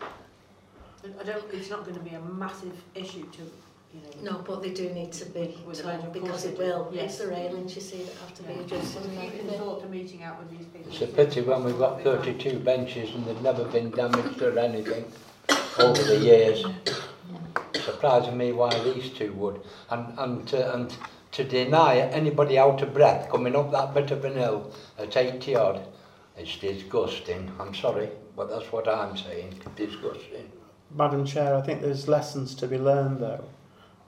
[0.01, 3.51] I don't, it's not going to be a massive issue to,
[3.95, 4.31] you know.
[4.31, 6.89] No, but they do need to be With told of because it will.
[6.91, 7.11] yes.
[7.11, 9.89] It's the railings, you see, that have to be adjusted Well, you can sort the
[9.89, 10.91] meeting out with these people.
[10.91, 15.05] It's a pity when we've got 32 benches and they've never been damaged or anything
[15.79, 16.65] over the years.
[17.75, 19.61] Surprising me why these two would.
[19.89, 20.95] And, and, to, and
[21.33, 25.55] to deny anybody out of breath coming up that bit of an hill at 80
[25.55, 25.87] odd,
[26.37, 27.51] it's disgusting.
[27.59, 29.59] I'm sorry, but that's what I'm saying.
[29.75, 30.51] Disgusting.
[30.93, 33.43] Madam Chair, I think there's lessons to be learned though,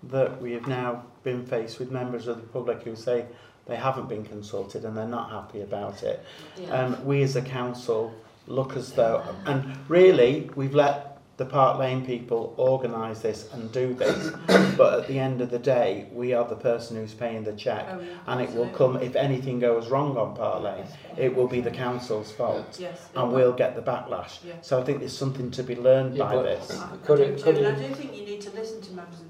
[0.03, 3.25] that we have now been faced with members of the public who say
[3.65, 6.23] they haven't been consulted and they're not happy about it.
[6.57, 6.69] Yeah.
[6.69, 8.13] Um, we as a council
[8.47, 13.93] look as though, and really we've let the Park Lane people organise this and do
[13.93, 14.31] this,
[14.75, 17.86] but at the end of the day, we are the person who's paying the cheque.
[17.91, 21.47] Oh, yeah, And it will come, if anything goes wrong on Park Lane, it will
[21.47, 22.77] be the council's fault.
[22.79, 23.10] Yes.
[23.15, 24.39] And we'll get the backlash.
[24.43, 24.53] Yeah.
[24.62, 26.71] So I think there's something to be learned Yeah, by this.
[26.79, 28.81] I, I Could do it- too, could and I do think you need to listen
[28.81, 29.26] to members of the public.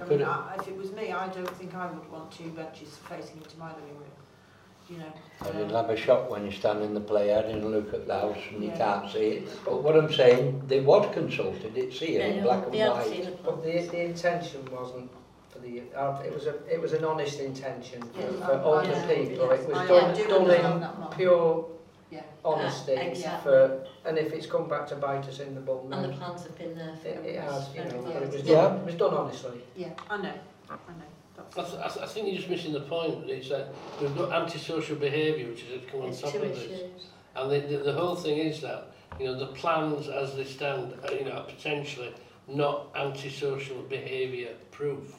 [0.00, 2.96] I mean, I, if it was me, I don't think I would want two benches
[3.08, 4.10] facing into my living room.
[4.88, 5.12] You know.
[5.46, 8.14] And um, have a shock when you stand in the playhead and look at the
[8.14, 8.72] house and yeah.
[8.72, 9.64] you can't see it.
[9.64, 13.44] But what I'm saying, they was consulted, it's here yeah, in black and white.
[13.44, 15.10] But the, the intention wasn't
[15.50, 18.88] for the uh, it was a it was an honest intention yeah, for, for older
[18.88, 19.50] yeah, people.
[19.50, 21.68] It was I done, yeah, done in pure
[22.10, 22.22] Yeah.
[22.44, 23.50] honesty Ah, exactly.
[23.52, 26.42] for, and if it's come back to bite us in the bum, And the plans
[26.44, 28.46] have been there for it, it has, you know, very it was long.
[28.46, 28.62] Yeah.
[28.62, 29.60] done, it was done honestly.
[29.76, 30.32] Yeah, I know.
[30.70, 30.78] I know.
[31.38, 33.28] I, That's, th- I, I think you're just missing the point.
[33.28, 33.68] It's that
[34.00, 36.58] we've got antisocial behaviour, which has come on It's top of this.
[36.64, 37.06] issues.
[37.36, 40.94] And the, the, the whole thing is that, you know, the plans as they stand,
[41.04, 42.12] are, you know, are potentially
[42.48, 45.14] not antisocial behaviour proof.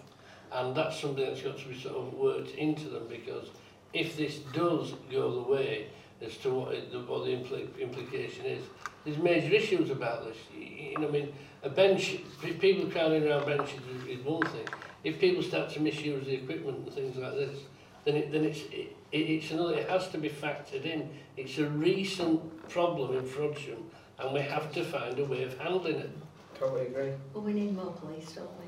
[0.51, 3.49] And that's something that's got to be sort of worked into them because
[3.93, 5.87] if this does go the way
[6.21, 8.63] as to what, it, the, what the impli- implication is,
[9.05, 10.37] there's major issues about this.
[10.53, 12.17] You, you know, I mean, a bench,
[12.59, 14.67] people crowding around benches is, is one thing.
[15.03, 17.59] If people start to misuse the equipment and things like this,
[18.05, 19.75] then it, then it's it, it's another.
[19.75, 21.09] It has to be factored in.
[21.37, 23.83] It's a recent problem in Frodsham,
[24.19, 26.11] and we have to find a way of handling it.
[26.57, 27.11] Totally agree.
[27.33, 28.65] Well, we need more police, don't we?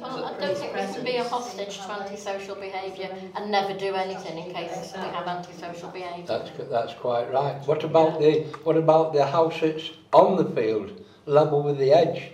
[0.00, 3.94] Well, I don't think we can be a hostage to antisocial behaviour and never do
[3.94, 6.26] anything in case we have antisocial behaviour.
[6.26, 7.60] That's, that's quite right.
[7.66, 12.30] What about the, what about the house that's on the field, level with the edge?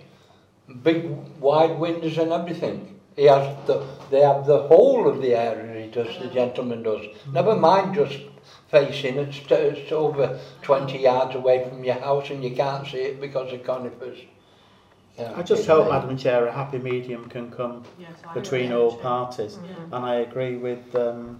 [0.83, 2.99] Big wide windows and everything.
[3.15, 7.05] He has the, they have the whole of the area, he does, the gentleman does.
[7.31, 8.19] Never mind just
[8.69, 13.21] facing, it's, it's over 20 yards away from your house and you can't see it
[13.21, 14.19] because of conifers.
[15.17, 15.89] Yeah, I just hope.
[15.89, 19.01] Madam Chair, a happy medium can come Yes, between agree, all actually.
[19.03, 19.59] parties.
[19.63, 19.75] Yeah.
[19.97, 21.39] And I agree with um,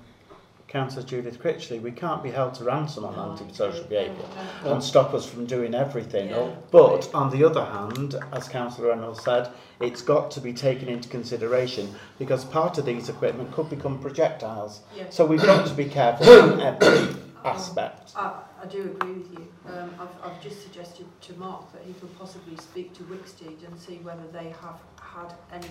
[0.67, 1.82] Councillor Judith Critchley.
[1.82, 4.15] We can't be held to ransom on antisocial behaviour
[4.63, 4.74] No.
[4.74, 6.30] and stop us from doing everything.
[6.30, 6.49] Yeah.
[6.71, 9.49] But on the other hand, as Councillor Reynolds said,
[9.80, 14.82] it's got to be taken into consideration because part of these equipment could become projectiles.
[14.95, 15.05] Yeah.
[15.09, 17.15] So we've got to be careful in every
[17.46, 18.12] aspect.
[18.16, 19.48] I, I do agree with you.
[19.68, 23.80] Um, I've, I've just suggested to Mark that he could possibly speak to Wicksteed and
[23.80, 25.68] see whether they have had any,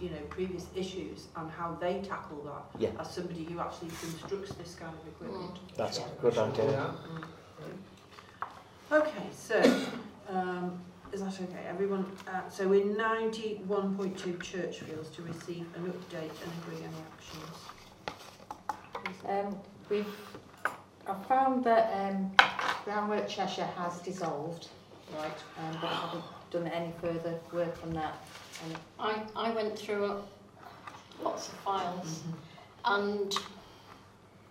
[0.00, 2.90] you know, previous issues and how they tackle that Yeah.
[3.00, 5.58] as somebody who actually constructs this kind of equipment.
[5.76, 6.94] That's a good idea.
[8.90, 9.58] Okay, so,
[10.28, 10.78] um,
[11.12, 11.64] is that okay?
[11.66, 13.64] Everyone, uh, so we're 91.2
[14.38, 17.58] Churchfields to receive an update and agree any actions.
[19.26, 19.58] Um,
[19.88, 20.06] we've,
[21.06, 22.30] I found that um,
[22.84, 24.68] Groundwork Cheshire has dissolved,
[25.16, 25.26] right,
[25.58, 28.14] um, but I haven't done any further work on that.
[28.64, 30.22] And I, I went through
[31.22, 32.22] lots of files
[32.84, 33.34] and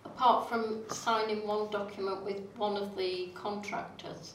[0.04, 4.34] apart from signing one document with one of the contractors,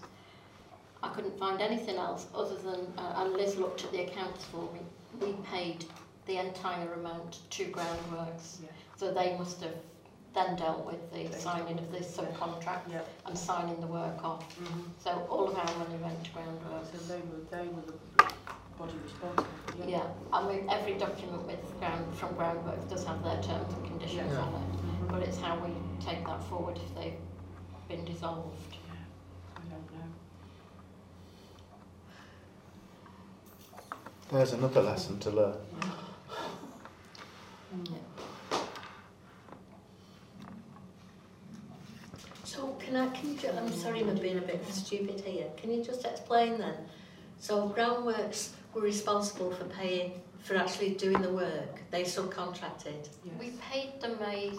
[1.03, 4.69] I couldn't find anything else other than, uh, and Liz looked at the accounts for
[4.73, 4.79] me,
[5.21, 5.85] we paid
[6.25, 8.61] the entire amount to Groundworks.
[8.61, 8.69] Yeah.
[8.95, 9.75] So they must have
[10.33, 13.01] then dealt with the They signing of the with it, subcontract Yeah.
[13.25, 14.43] and signing the work off.
[14.59, 14.81] Mm-hmm.
[14.99, 16.91] So all of our money went to Groundworks.
[16.91, 17.93] So they were, they were the
[18.77, 19.47] body responsible.
[19.87, 24.31] Yeah, I mean, every document with ground, from Groundworks does have their terms and conditions
[24.33, 24.41] Yeah.
[24.41, 25.09] on it, Mhm.
[25.11, 27.19] but it's how we take that forward if they've
[27.87, 28.75] been dissolved.
[29.55, 30.07] I don't know.
[34.31, 35.57] There's another lesson to learn.
[42.57, 45.83] So can I, can you, I'm sorry I'm being a bit stupid here, can you
[45.83, 46.73] just explain then?
[47.39, 53.09] So Groundworks were responsible for paying, for actually doing the work, they subcontracted?
[53.39, 54.53] We paid them a,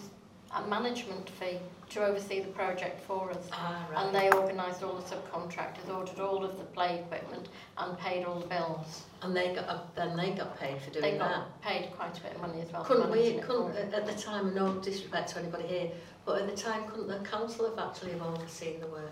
[0.55, 1.59] a management fee
[1.91, 3.49] to oversee the project for us.
[3.53, 8.24] Ah, And they organised all the subcontractors, ordered all of the play equipment and paid
[8.24, 9.05] all the bills.
[9.22, 11.30] And they got, uh, then they got paid for They doing that?
[11.30, 12.84] got paid quite a bit of money as well.
[12.84, 15.91] Couldn't we, couldn't, at at the time, no disrespect to anybody here,
[16.24, 19.11] but at the time, couldn't the council have actually have overseen the work?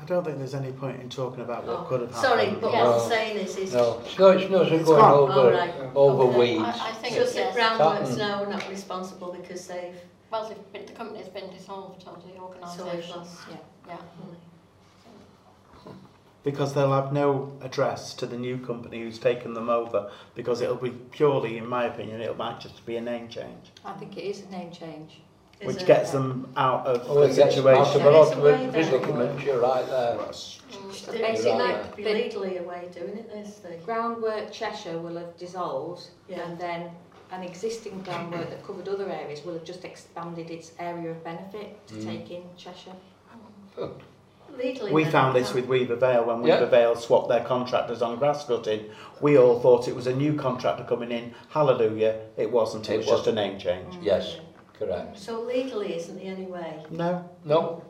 [0.00, 2.22] I don't think there's any point in talking about what Oh, could have happened.
[2.40, 5.12] Sorry, but what I'm saying is, is No, it's no, it's nothing It's going gone.
[5.12, 5.74] over, All right.
[5.94, 6.38] over Okay.
[6.38, 6.62] weeds.
[6.80, 8.18] I, I think, just that yes, Groundworks Happened.
[8.18, 9.94] now are not responsible because they've,
[10.30, 13.16] well, they've been- the company's been dissolved, or the organisation.
[13.16, 13.38] lost.
[13.50, 13.56] yeah.
[13.88, 13.96] Yeah.
[16.42, 20.76] Because they'll have no address to the new company who's taken them over, because it'll
[20.76, 24.22] be purely, in my opinion, it might just be a name change, I think it
[24.24, 25.20] is a name change.
[25.60, 25.86] Is which it?
[25.86, 28.00] gets them out of Oh, the it out of situation.
[28.00, 28.72] a There a of way there.
[28.72, 30.16] predicaments, you're right there.
[30.16, 31.06] Mm.
[31.06, 33.78] There Basically, might be legally a way of doing it, this thing.
[33.84, 36.40] Groundwork Cheshire will have dissolved Yeah.
[36.48, 36.90] and then
[37.32, 41.86] an existing groundwork that covered other areas will have just expanded its area of benefit
[41.88, 42.04] to Mm.
[42.04, 42.92] take in Cheshire.
[44.58, 44.92] Legally.
[44.92, 46.54] We found this with Weaver Vale when Yeah.
[46.58, 48.90] Weaver Vale swapped their contractors on grass cutting.
[49.20, 51.34] We all thought it was a new contractor coming in.
[51.50, 52.88] Hallelujah, it wasn't.
[52.90, 53.94] It, It was just a name change.
[54.02, 54.38] Yes,
[54.78, 55.18] correct.
[55.18, 56.84] So legally isn't there any way?
[56.90, 57.82] No, No,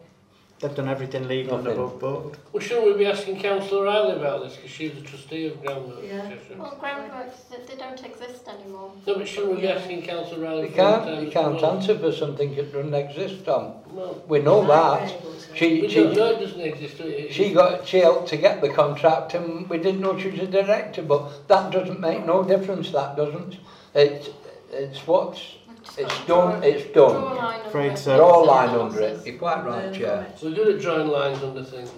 [0.60, 1.80] they've done everything legal and Nothing.
[1.80, 2.38] above board.
[2.52, 6.04] Well, shouldn't we be asking Councillor Riley about this, because she's the trustee of Groundwork
[6.04, 6.30] Yeah.
[6.58, 8.92] Well, groundworks, they, they don't exist anymore.
[9.06, 11.76] No, but shouldn't we be asking Councillor Riley you can't, time you can't well?
[11.76, 13.72] answer for something that doesn't exist, Tom.
[13.90, 15.10] Well, We know that.
[15.10, 15.56] able to.
[15.56, 17.00] She, don't she, know it doesn't exist.
[17.00, 20.40] It- she got, she helped to get the contract and we didn't know she was
[20.40, 23.56] a director, but that doesn't make no difference, that doesn't.
[23.94, 24.28] It's,
[24.72, 25.59] it's what's, We've just
[26.00, 27.24] it's got done, draw- it's a done.
[27.36, 27.98] line under Afraid it.
[27.98, 28.16] so.
[28.16, 30.26] Draw a line under it, you're quite right, Learn Chair.
[30.38, 30.56] from it.
[30.58, 31.90] We're good at drawing lines under things.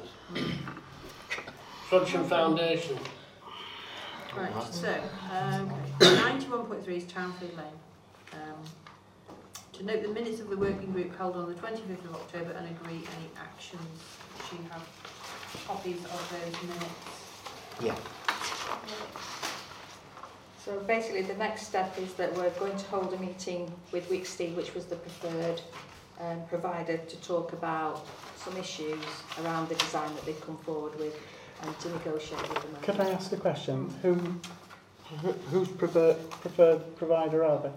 [1.89, 2.99] Frodsham Foundation.
[4.37, 4.95] Right, so,
[5.31, 7.79] um, ninety-one point three is Townfield Lane.
[8.33, 8.57] Um,
[9.75, 12.67] to note the minutes of the working group held on the twenty-fifth of October and
[12.71, 13.83] agree any actions.
[14.51, 14.83] Do you have
[15.67, 16.95] copies of those minutes?
[17.83, 17.97] Yeah.
[20.65, 24.55] So basically, the next step is that we're going to hold a meeting with Wicksteed,
[24.55, 25.61] which was the preferred
[26.21, 28.07] um, provider, to talk about
[28.37, 29.03] some issues
[29.43, 31.19] around the design that they've come forward with
[31.63, 32.77] and to negotiate with them.
[32.83, 33.93] Could I ask a question?
[34.03, 34.15] Who,
[35.21, 37.73] who whose preferred, preferred provider are they?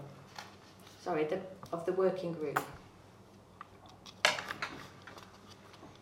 [1.02, 1.40] Sorry, the,
[1.72, 2.60] of the working group.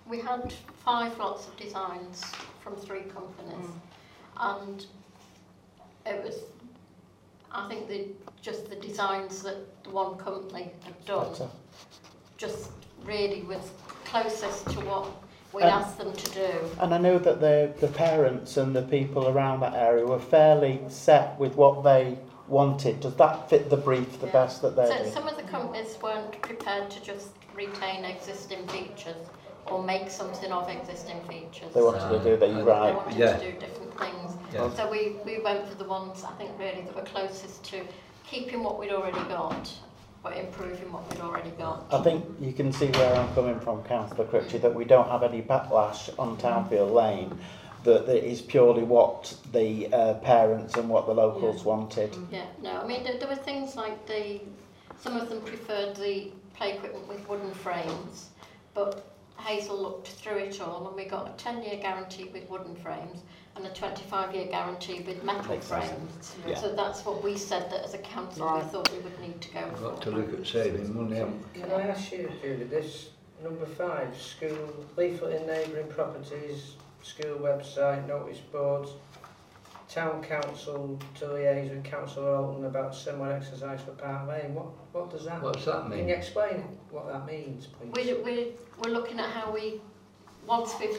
[0.07, 0.53] We had
[0.85, 2.23] five lots of designs
[2.61, 3.71] from three companies,
[4.39, 4.85] and
[6.05, 6.41] it was.
[7.55, 8.07] I think the,
[8.43, 11.49] just the designs that the one company had done Better.
[12.37, 12.71] just
[13.05, 13.71] really was
[14.05, 15.09] closest to what
[15.53, 16.51] we Um, asked them to do.
[16.81, 20.81] And I know that the, the parents and the people around that area were fairly
[20.89, 22.99] set with what they wanted.
[23.01, 24.33] Does that fit the brief the Yeah.
[24.33, 25.13] best that they So did?
[25.13, 29.15] some of the companies weren't prepared to just retain existing features
[29.71, 31.73] or make something of existing features.
[31.75, 32.95] They wanted to do the They right.
[32.95, 33.37] wanted Yeah.
[33.37, 34.33] to do different things.
[34.53, 34.73] Yeah.
[34.75, 37.81] So we, we went for the ones, I think, really that were closest to
[38.27, 39.71] keeping what we'd already got,
[40.23, 41.85] but improving what we'd already got.
[41.93, 45.23] I think you can see where I'm coming from, Councillor Critchley, that we don't have
[45.23, 47.39] any backlash on Townfield Lane,
[47.85, 52.15] that that is purely what the uh, parents and what the locals wanted.
[52.31, 54.41] Yeah, no, I mean, there, there were things like the,
[54.99, 58.31] some of them preferred the play equipment with wooden frames,
[58.73, 62.75] but Hazel looked through it all and we got a 10 year guarantee with wooden
[62.77, 63.23] frames
[63.57, 66.35] and a 25 year guarantee with metal Makes frames.
[66.47, 66.57] Yeah.
[66.57, 69.51] So that's what we said that as a council we thought we would need to
[69.53, 69.83] go We've for.
[69.91, 71.17] got to look at saving money.
[71.17, 71.55] haven't?
[71.55, 73.11] Can I ask you, Julie, this
[73.43, 78.93] number five, school leaflet in neighbouring properties, school website, notice boards,
[79.95, 85.11] town council to liaise with councillor Alton about similar exercise for Park Lane, what, what
[85.11, 86.01] does that What's that mean?
[86.01, 87.93] Can you explain what that means, please?
[87.93, 88.47] We're, we're,
[88.83, 89.81] we're looking at how we,
[90.47, 90.99] once we've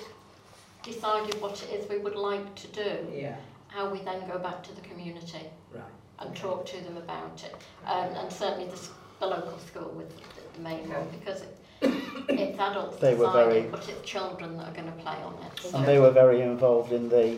[0.82, 3.36] decided what it is we would like to do, Yeah,
[3.68, 5.50] how we then go back to the community.
[5.74, 5.84] right.
[6.20, 7.56] and talk to them about it.
[7.86, 8.80] Um, and certainly the,
[9.20, 10.24] the local school with the,
[10.56, 11.58] the main one, because it,
[12.30, 15.60] it's adults They were very- but it's children that are going to play on it.
[15.60, 15.78] So.
[15.78, 17.38] And they were very involved in the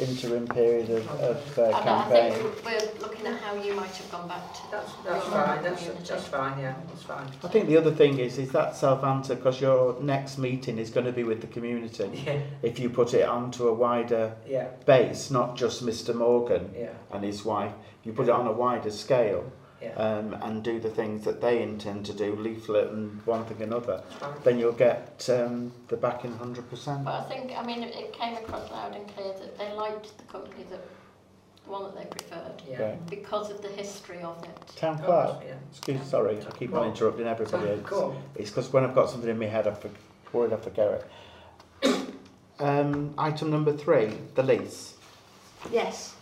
[0.00, 2.32] interim period of, of uh, And I campaign.
[2.32, 5.82] think we're looking at how you might have gone back to That's, that's fine, that's,
[5.82, 6.08] community.
[6.08, 7.26] that's fine, yeah, that's fine.
[7.42, 11.06] I think the other thing is, is that self-answer, because your next meeting is going
[11.06, 12.22] to be with the community.
[12.26, 16.90] Yeah, If you put it onto a wider yeah, base, not just Mr Morgan yeah,
[17.12, 17.72] and his wife,
[18.04, 19.50] you put it on a wider scale
[19.82, 19.92] yeah.
[19.94, 24.02] um, and do the things that they intend to do, leaflet and one thing another,
[24.20, 27.04] That's then you'll get um, the backing 100%.
[27.04, 30.16] But I think, I mean, it, it came across loud and clear that they liked
[30.18, 30.80] the company that,
[31.64, 32.82] the one that they preferred, Yeah.
[32.82, 33.06] Right.
[33.10, 34.72] because of the history of it.
[34.76, 35.54] Town Of clerk, course, yeah.
[35.70, 37.66] excuse, sorry, I keep on interrupting everybody.
[37.66, 38.22] So, It's, Cool.
[38.36, 39.90] because when I've got something in my head, I'm for-
[40.32, 41.04] worried I forget
[41.82, 42.00] it.
[42.60, 44.94] um, item number three, the lease.
[45.72, 46.14] Yes,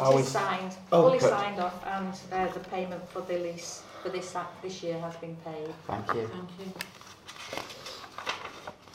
[0.00, 1.30] Are it is signed, Oh, fully good.
[1.30, 5.14] signed off and uh, the payment for the lease for this, act- this year has
[5.16, 5.72] been paid.
[5.86, 6.26] Thank you.
[6.28, 6.72] Thank you.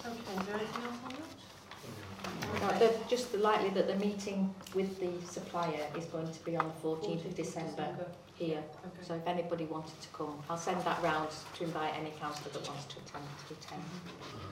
[0.06, 2.62] Okay, is there anything else on that?
[2.74, 6.66] Now, the- just likely that the meeting with the supplier is going to be on
[6.68, 7.96] the 14th of December
[8.36, 8.62] here.
[8.86, 9.04] Okay.
[9.08, 12.68] So if anybody wanted to come, I'll send that round to invite any councillor that
[12.68, 13.84] wants to attend to attend.
[13.84, 14.46] Okay.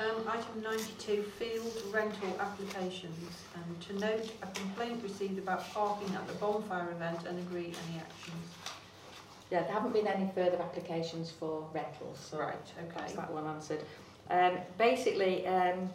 [0.00, 3.44] Um, item 92, field rental applications.
[3.54, 8.00] Um, to note, a complaint received about parking at the bonfire event and agree any
[8.00, 8.46] actions.
[9.52, 13.14] Yeah, there haven't been any further applications for rentals, so Right, that's okay.
[13.14, 13.84] that one answered.
[14.30, 15.88] Um, basically, um,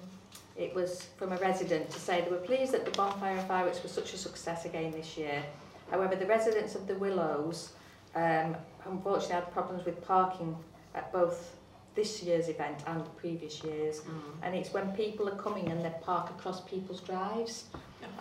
[0.56, 3.84] it was from a resident to say they were pleased that the bonfire and fireworks
[3.84, 5.43] were such a success again this year.
[5.91, 7.74] However, the residents of the Willows
[8.16, 10.56] um, unfortunately had problems with parking
[10.95, 11.59] at both
[11.96, 14.02] this year's event and the previous years.
[14.44, 17.66] And it's when people are coming and they park across people's drives.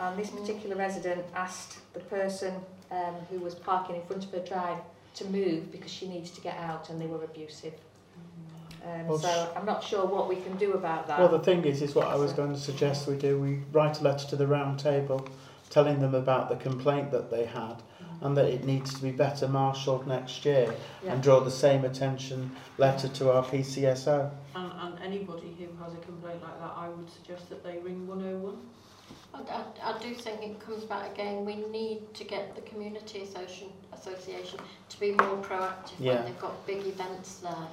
[0.00, 2.54] And this particular resident asked the person
[2.90, 4.78] um, who was parking in front of her drive
[5.14, 7.74] to move because she needs to get out and they were abusive.
[8.84, 11.18] Um, Well, so I'm not sure what we can do about that.
[11.18, 13.38] Well, the thing is, is what I was going to suggest we do.
[13.40, 15.28] We write a letter to the round table,
[15.70, 17.82] telling them about the complaint that they had,
[18.20, 21.12] and that it needs to be better marshalled next year, Yeah.
[21.12, 24.30] and draw the same attention letter to our PCSO.
[24.54, 28.06] And, and anybody who has a complaint like that, I would suggest that they ring
[28.06, 28.56] 101.
[29.34, 33.22] I, I, I do think it comes back again, we need to get the community
[33.22, 34.58] association, association
[34.88, 36.14] to be more proactive Yeah.
[36.16, 37.68] when they've got big events there.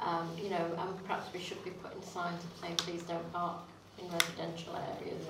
[0.00, 3.58] Um, you know, and perhaps we should be putting signs that say please don't park
[4.00, 5.24] in residential areas.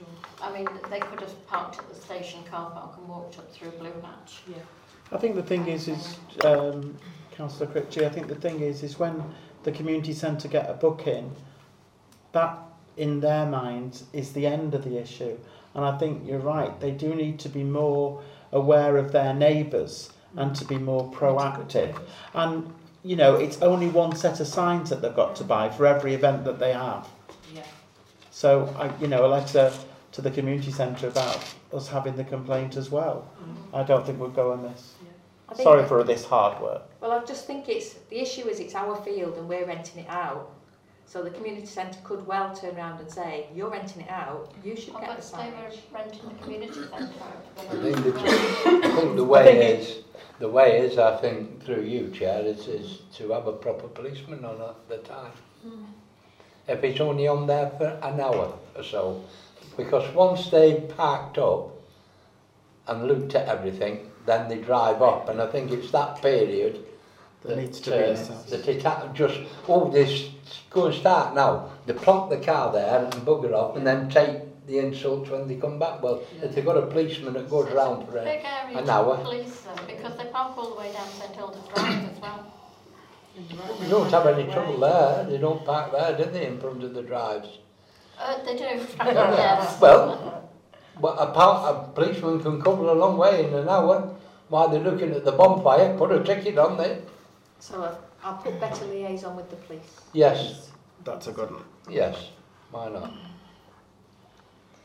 [0.00, 0.08] Sure.
[0.48, 3.72] I mean, they could have parked at the station car park and walked up through
[3.72, 4.40] Blue Hatch.
[4.48, 4.56] Yeah.
[5.12, 6.96] I think the thing is, is um,
[7.32, 9.22] Councillor Critchley, I think the thing is, is when
[9.64, 11.36] the community centre get a booking,
[12.32, 12.58] that
[12.96, 15.36] in their minds is the end of the issue.
[15.74, 18.22] And I think you're right, they do need to be more
[18.52, 22.00] aware of their neighbours and to be more proactive.
[22.34, 22.72] And,
[23.02, 26.14] you know, it's only one set of signs that they've got to buy for every
[26.14, 27.08] event that they have.
[27.54, 27.64] Yeah.
[28.30, 29.72] So, I, you know, a letter
[30.12, 31.42] to the community centre about
[31.72, 33.28] us having the complaint as well.
[33.40, 33.76] Mm-hmm.
[33.76, 34.94] I don't think we'll go amiss.
[35.48, 36.82] I think Sorry that- for this hard work.
[37.00, 40.08] Well, I just think it's the issue is it's our field and we're renting it
[40.08, 40.52] out.
[41.06, 44.76] So the community centre could well turn around and say, you're renting it out, you
[44.76, 45.76] should get but the they signage.
[45.90, 47.46] were renting the community centre out.
[47.58, 48.14] I think the,
[48.86, 50.04] I think the way is,
[50.38, 54.44] the way is, I think, through you, Chair, is, is to have a proper policeman
[54.44, 55.32] on at the time.
[55.64, 55.84] Hmm.
[56.68, 59.24] If it's only on there for an hour or so,
[59.76, 61.70] because once they've parked up
[62.86, 66.84] and looked at everything, then they drive up, and I think it's that period
[67.42, 70.28] There needs to uh, a that it ha- just, oh, this,
[70.68, 71.70] go and start now.
[71.86, 75.56] They plonk the car there and bugger off and then take the insults when they
[75.56, 76.02] come back.
[76.02, 79.16] Well, if they've got a policeman that goes round for a, Big area an hour.
[79.18, 82.52] police them because they park all the way down St Hilda's Drive as well.
[83.36, 85.24] You don't have any trouble there.
[85.24, 87.58] They don't park there, do they, in front of the drives?
[88.20, 88.64] Uh, they do,
[88.98, 89.80] yes.
[89.80, 90.50] Well,
[91.00, 94.14] but a, a policeman can cover a long way in an hour
[94.50, 96.98] while they're looking at the bonfire, put a ticket on there.
[97.60, 100.00] So uh, I'll put better liaison with the police.
[100.12, 100.70] Yes,
[101.04, 101.64] That's a good one.
[101.88, 102.28] yes,
[102.70, 103.10] why not?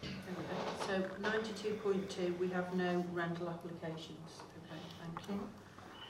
[0.02, 0.56] There we go.
[0.88, 4.30] So ninety-two point two, we have no rental applications.
[4.72, 5.40] Okay, thank you.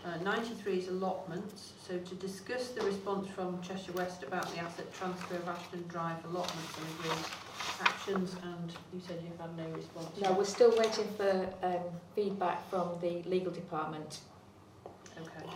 [0.06, 1.74] Uh, ninety-three is allotments.
[1.88, 6.24] So to discuss the response from Cheshire West about the asset transfer of Ashton Drive
[6.26, 7.26] allotments and agree
[7.82, 10.08] actions, and you said you've had no response.
[10.22, 11.82] No, we're still waiting for um,
[12.16, 14.20] feedback from the legal department.
[15.20, 15.50] Okay.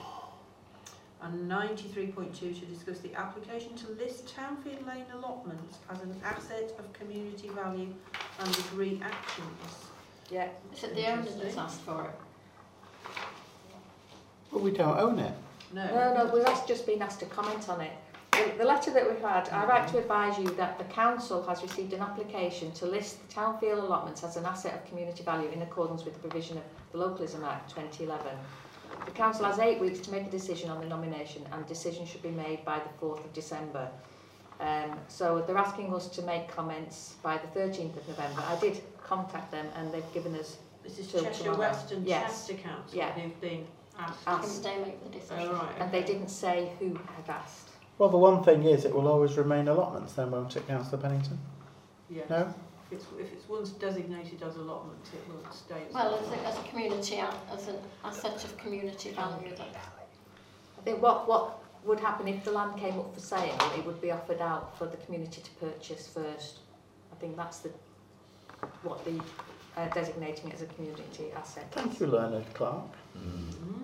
[1.22, 6.16] And ninety-three point two to discuss the application to list Townfield Lane allotments as an
[6.24, 7.94] asset of community value
[8.40, 9.86] and agree actions.
[10.32, 10.48] Yeah.
[10.74, 12.16] Is it the owner that's asked for it?
[14.52, 15.34] But we don't own it.
[15.74, 15.86] No.
[15.86, 17.92] No, no, we've asked, just been asked to comment on it.
[18.32, 21.62] The, the letter that we've had, I write to advise you that the council has
[21.62, 25.62] received an application to list the Townfield allotments as an asset of community value in
[25.62, 28.26] accordance with the provision of the Localism Act 2011.
[29.06, 32.22] The council has eight weeks to make a decision on the nomination and decision should
[32.24, 33.90] be made by the 4th of December.
[34.60, 38.44] Um, so they're asking us to make comments by the 13th of November.
[38.48, 41.60] I did contact them and they've given us This is Cheshire tomorrow.
[41.60, 42.48] West and Yes.
[42.48, 43.12] Chester Council Yeah.
[43.12, 43.66] who've been
[44.00, 44.20] asked.
[44.28, 45.50] asked Can they make the decision?
[45.50, 45.76] Oh, right.
[45.80, 47.70] and they didn't say who had asked.
[47.98, 51.38] Well, the one thing is, it will always remain allotments, then, won't it, Councillor Pennington?
[52.10, 52.30] Yes.
[52.30, 52.54] No?
[52.92, 56.48] If it's, if it's once designated as allotments, it will stay as Well, as a,
[56.48, 59.68] as a community, a- as an asset of community value, that
[60.78, 64.02] I think what, what would happen if the land came up for sale, it would
[64.02, 66.60] be offered out for the community to purchase first.
[67.12, 67.70] I think that's the,
[68.84, 69.22] what the
[69.78, 71.68] uh, designating it as a community asset.
[71.72, 72.86] Thank you, Leonard Clark.
[73.18, 73.79] Mhm.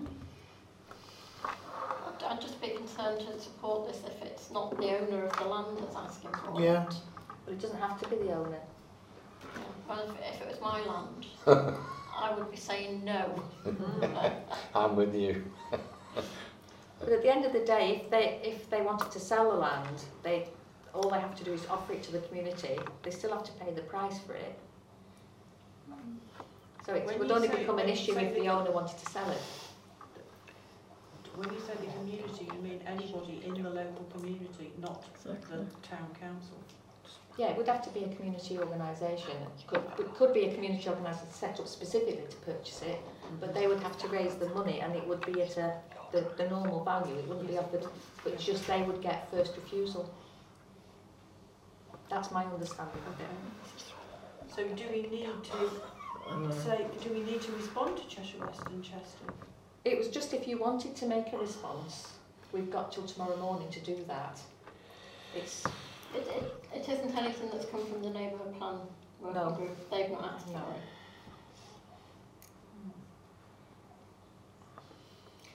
[2.25, 5.45] I'd, I'd just be concerned to support this if it's not the owner of the
[5.45, 6.83] land that's asking for Yeah.
[6.87, 6.95] it.
[7.45, 8.59] But it doesn't have to be the owner.
[9.55, 9.61] Yeah.
[9.87, 11.25] Well, if, if it was my land,
[12.17, 13.43] I would be saying no.
[14.75, 15.45] I'm with you.
[16.97, 19.57] But at the end of the day, if they, if they wanted to sell the
[19.57, 20.47] land, they,
[20.93, 22.79] all they have to do is offer it to the community.
[23.03, 24.57] They still have to pay the price for it.
[26.85, 29.29] So it When would only become an issue if the- the owner wanted to sell
[29.29, 29.41] it.
[31.35, 35.35] When you say the community, you mean anybody in the local community, not the
[35.83, 36.57] town council.
[37.37, 39.31] Yeah, it would have to be a community organisation.
[39.31, 43.01] It could, it could be a community organisation set up specifically to purchase it,
[43.41, 45.73] but they would have to raise the money and it would be at a,
[46.13, 47.15] the, the normal value.
[47.15, 47.85] It wouldn't be offered,
[48.23, 50.09] but it's just they would get first refusal.
[52.09, 54.55] That's my understanding of it.
[54.55, 58.81] So do we need to say, do we need to respond to Cheshire West and
[58.81, 59.33] Chester?
[59.85, 62.13] It was just if you wanted to make a response,
[62.51, 64.39] we've got till tomorrow morning to do that.
[65.35, 65.63] It's,
[66.15, 68.79] It, it, it isn't anything that's come from the neighbourhood plan
[69.21, 69.49] working No.
[69.51, 69.89] group.
[69.91, 70.59] They've not asked No.
[70.59, 70.81] for it.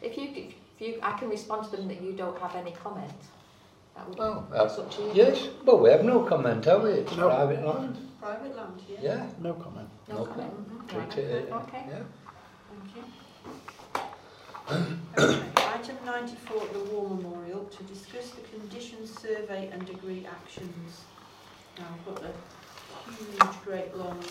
[0.02, 3.12] if you, if you, I can respond to them that you don't have any comment.
[3.96, 5.10] That would, Well, that's uh, up to you.
[5.14, 6.90] yes, but we have no comment, have we?
[6.90, 7.28] It's No.
[7.28, 7.96] private land.
[8.20, 8.98] Private land, yeah?
[9.02, 9.88] Yeah, No comment.
[10.08, 10.52] No no comment.
[10.70, 10.88] Mhm.
[10.88, 11.84] treat it, Okay.
[11.88, 12.02] yeah.
[14.70, 14.96] Thank you.
[15.18, 21.00] Okay, item ninety-four, the War Memorial, to discuss the conditions survey and agree actions.
[21.78, 24.22] Now, I've got a huge, great, long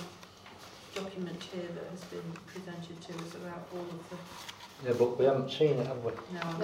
[0.96, 5.26] document here that has been presented to us about all of the, Yeah, but we
[5.26, 6.12] haven't seen it, have we?
[6.34, 6.60] no, I'm-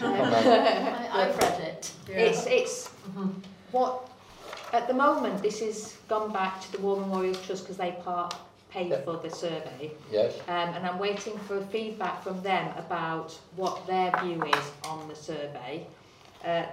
[0.00, 0.06] No.
[0.06, 1.92] I, I've read it.
[2.08, 3.42] It's, it's, Mhm.
[3.72, 4.08] what,
[4.72, 8.34] at the moment, this has gone back to the War Memorial Trust because they part,
[8.70, 9.00] paid Yeah.
[9.02, 9.92] for the survey.
[10.10, 15.08] Yes, Um, and I'm waiting for feedback from them about what their view is on
[15.08, 15.86] the survey.
[16.44, 16.64] Uh,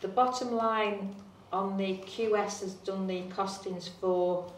[0.00, 1.14] the bottom line
[1.52, 4.50] on the QS has done the costings for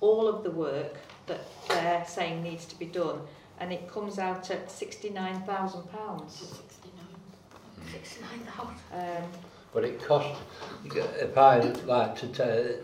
[0.00, 3.20] all of the work that they're saying needs to be done,
[3.58, 6.30] and it comes out at £69,000.
[6.30, 7.90] Sixty-nine.
[7.92, 8.76] Sixty-nine thousand.
[8.92, 9.30] Um,
[9.72, 10.40] but it cost,
[10.84, 12.74] if I like to tell,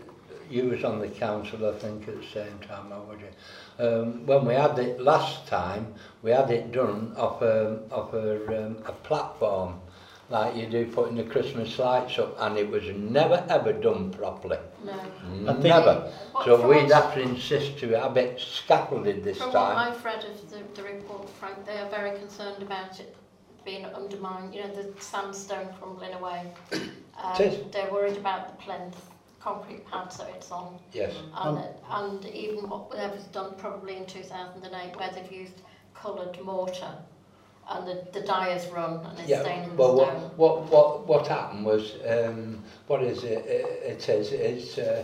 [0.49, 3.85] you was on the council, I think, at the same time, I was you?
[3.85, 5.93] Um, when we had it last time,
[6.23, 9.79] we had it done off a, off a, um, a platform,
[10.29, 14.57] like you do putting the Christmas lights up, and it was never ever done properly.
[14.83, 15.53] No.
[15.53, 16.11] Never.
[16.31, 19.75] What, so we'd have to insist to have it scaffolded this from time.
[19.75, 23.15] From what I've read of the, the report, Frank, they are very concerned about it
[23.63, 26.51] being undermined, you know, the sandstone crumbling away.
[26.71, 28.95] Um, they're worried about the plinth
[29.47, 30.77] concrete pad that it's on.
[30.91, 31.13] Yes.
[31.35, 35.61] And, and even what was done probably in 2008 where they've used
[35.93, 36.93] coloured mortar
[37.69, 40.31] and the, the dye has run and it's Yeah, staining the well, what, stone.
[40.35, 45.03] what, what, what happened was, um, what is it, it, it is, it's, uh,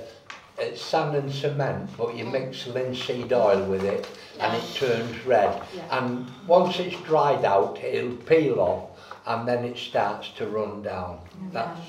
[0.57, 4.07] it's sand and cement, but you mix linseed oil with it
[4.39, 5.61] and it turns red.
[5.75, 5.99] Yeah.
[5.99, 8.89] And once it's dried out, it'll peel off
[9.25, 11.19] and then it starts to run down.
[11.51, 11.79] That's,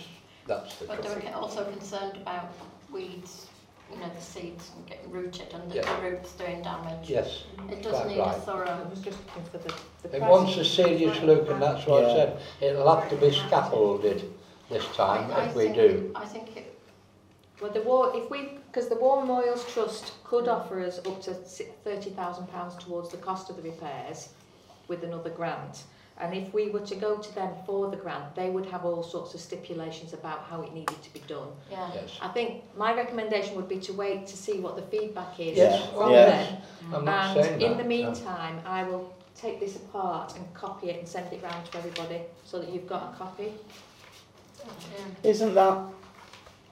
[0.47, 1.21] that's the But trouble.
[1.21, 2.53] they're also concerned about
[2.93, 3.47] weeds,
[3.93, 5.97] you know, the seeds and getting rooted and the, Yeah.
[5.97, 7.09] the roots doing damage.
[7.09, 8.35] Yes, It does quite need a right.
[8.35, 10.31] I thorough was just looking for the, the It price.
[10.31, 12.15] wants a serious look and that's what I Yeah.
[12.15, 12.39] said.
[12.61, 14.33] It'll have to be scaffolded
[14.71, 16.13] this time I, I if we think, do.
[16.15, 16.71] I think it,
[17.61, 21.31] Well, the war, if we, because the War Memorials Trust could offer us up to
[21.87, 24.31] £30,000 towards the cost of the repairs
[24.89, 25.85] with another grant.
[26.17, 29.03] And if we were to go to them for the grant, they would have all
[29.03, 31.49] sorts of stipulations about how it needed to be done.
[31.71, 31.91] yeah.
[31.93, 32.19] Yes.
[32.23, 35.89] I think my recommendation would be to wait to see what the feedback is Yes.
[35.93, 36.51] from Yes.
[36.51, 36.95] them.
[36.95, 37.71] I'm not saying And that.
[37.73, 37.89] in the no.
[37.89, 42.21] meantime, I will take this apart and copy it and send it round to everybody
[42.45, 43.53] so that you've got a copy.
[44.65, 45.31] yeah.
[45.31, 45.79] Isn't that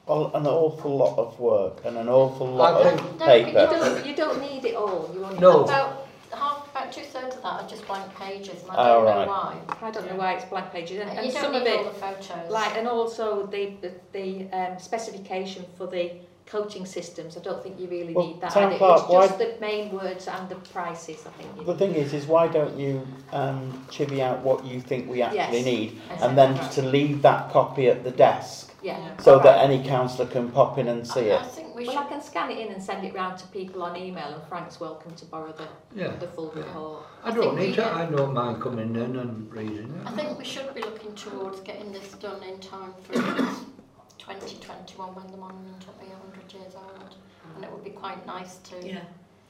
[0.07, 3.45] an awful lot of work and an awful lot I of think- No, you You
[3.53, 3.67] paper?
[3.73, 5.09] don't, you don't need it all.
[5.13, 5.63] You only No.
[5.65, 6.02] About
[6.35, 9.25] half, about two thirds of that are just blank pages, and I Oh, don't right.
[9.25, 9.57] know why.
[9.81, 11.87] I don't know why it's blank pages, and, and you don't some of need all
[11.87, 12.51] it, the photos.
[12.51, 16.11] like, and also the the, the um, specification for the
[16.45, 17.37] coaching systems.
[17.37, 18.51] I don't think you really Well, need that.
[18.51, 18.77] Town either.
[18.77, 21.25] Clerk, it's why- just the main words and the prices.
[21.25, 21.49] I think.
[21.57, 25.21] You The thing is, is why don't you um, chivvy out what you think we
[25.21, 25.65] actually Yes.
[25.65, 29.17] need, And and then send to leave that copy at the desk, yeah.
[29.17, 31.41] so All that any councillor can pop in and see I, it.
[31.41, 32.03] I think we Well, should.
[32.05, 34.79] I can scan it in and send it round to people on email, and Frank's
[34.79, 36.15] welcome to borrow the, Yeah.
[36.17, 37.03] the full report.
[37.23, 40.07] I I don't need we to, I don't mind coming in and reading it.
[40.07, 43.13] I think we should be looking towards getting this done in time for
[44.17, 47.15] 2021 when the monument will be 100 years old.
[47.55, 48.99] And it would be quite nice to Yeah.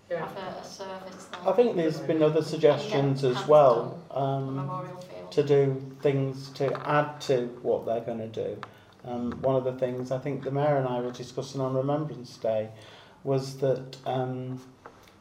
[0.09, 1.49] have a, a service there.
[1.49, 4.69] I think there's been other suggestions as well um,
[5.31, 8.57] to do things to add to what they're going to do.
[9.05, 12.37] Um, one of the things I think the mayor and I were discussing on Remembrance
[12.37, 12.69] Day
[13.23, 14.61] was that um,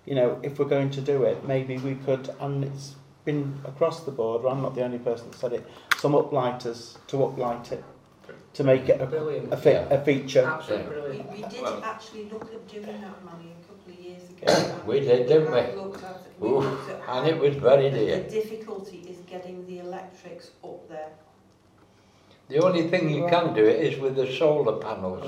[0.07, 4.01] you know if we're going to do it, maybe we could, and it's been across
[4.05, 4.45] the board.
[4.45, 5.67] I'm not the only person that said it.
[5.99, 7.85] Some uplighters to uplight it
[8.55, 9.53] to make it a, Brilliant.
[9.53, 10.45] a, fe- a feature.
[10.45, 11.31] Absolutely We, brilliant.
[11.33, 14.81] we did Well- actually look at doing that, Manny, a couple of years ago.
[14.87, 15.59] We did, didn't we?
[15.59, 18.23] have looked at it, we Oof, looked and it was very the- dear.
[18.25, 21.09] The difficulty is getting the electrics up there.
[22.53, 25.25] The only thing you can do it is with the solar panels.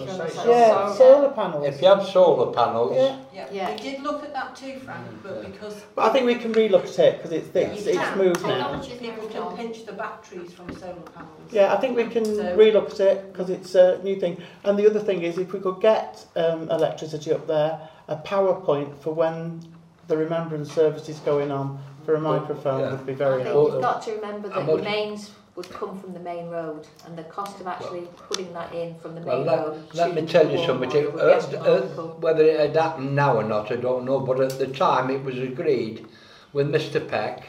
[0.46, 1.66] Yeah, solar panels.
[1.66, 3.16] If you have solar panels, Yeah.
[3.32, 3.70] Yeah, Yeah.
[3.70, 6.84] we did look at that too, Frank, but because But I think we can relook
[6.84, 8.18] at it because it's it's, You it's can.
[8.18, 8.48] moved now.
[8.48, 11.48] Technology's people can pinch the batteries from solar panels.
[11.50, 14.36] Yeah, I think we can So- relook at it because it's a new thing.
[14.64, 18.98] And the other thing is, if we could get um, electricity up there, a PowerPoint
[18.98, 19.62] for when
[20.08, 22.90] the remembrance service is going on for a microphone yeah.
[22.90, 23.72] would be I very think helpful.
[23.72, 27.16] you've got to remember that the much- mains would come from the main road, and
[27.16, 29.94] the cost of actually putting that in from the well, main let, road.
[29.94, 30.90] let to me tell you something.
[30.90, 34.04] War Uh, Memorial would be uh, whether it had happened now or not, I don't
[34.04, 34.20] know.
[34.20, 36.06] But at the time, it was agreed
[36.52, 37.06] with Mr.
[37.06, 37.44] Peck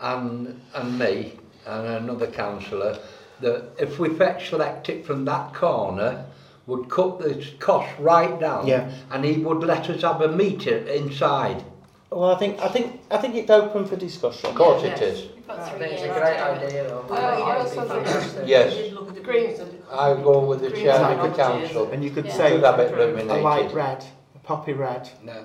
[0.00, 1.32] and and me
[1.66, 2.98] and another councillor
[3.40, 6.24] that if we fetch electric from that corner,
[6.66, 8.90] would cut the cost right down, Yeah.
[9.10, 11.62] and he would let us have a meter inside.
[12.10, 14.48] Well, I think I think I think it's open for discussion.
[14.50, 15.00] Of course, Yes.
[15.00, 15.26] it is.
[15.48, 17.04] We've got I three it's a to great idea though.
[17.08, 18.42] Oh, I- I It'd also be think- fantastic.
[18.48, 18.74] Yes.
[18.74, 19.56] We did look at the Green-
[19.92, 21.62] I go with the Green chair of the technology.
[21.68, 21.90] council.
[21.92, 22.32] And you could Yeah.
[22.36, 23.42] say Could have it a illuminated.
[23.44, 25.08] light red, a poppy red.
[25.22, 25.44] No.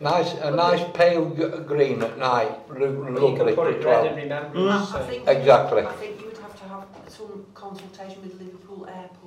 [0.00, 2.52] Nice, a nice pale g- green at night.
[2.68, 4.14] Lo- lovely could put it as red well.
[4.14, 4.56] remembrance.
[4.56, 4.70] Mm.
[4.70, 5.82] I so- think Exactly.
[5.82, 9.25] I think you would have to have some consultation with Liverpool Airport.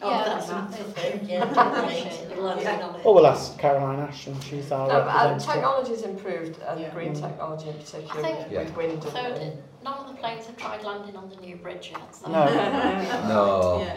[0.00, 1.28] Yeah, that's that's something.
[1.28, 2.34] Yeah, definitely.
[2.36, 2.78] You'll have Yeah.
[2.78, 3.02] to it.
[3.04, 4.40] Oh, we'll ask Caroline Ash Ashton.
[4.42, 5.46] She's our No, but uh, representative.
[5.54, 6.90] technology's improved, and Yeah.
[6.90, 10.14] green technology in particular, I think- with, with wind So and, did, none of the
[10.14, 12.14] planes have tried landing on the new bridge yet.
[12.14, 12.28] So.
[12.30, 12.44] No.
[13.28, 13.80] No.
[13.84, 13.96] Yeah.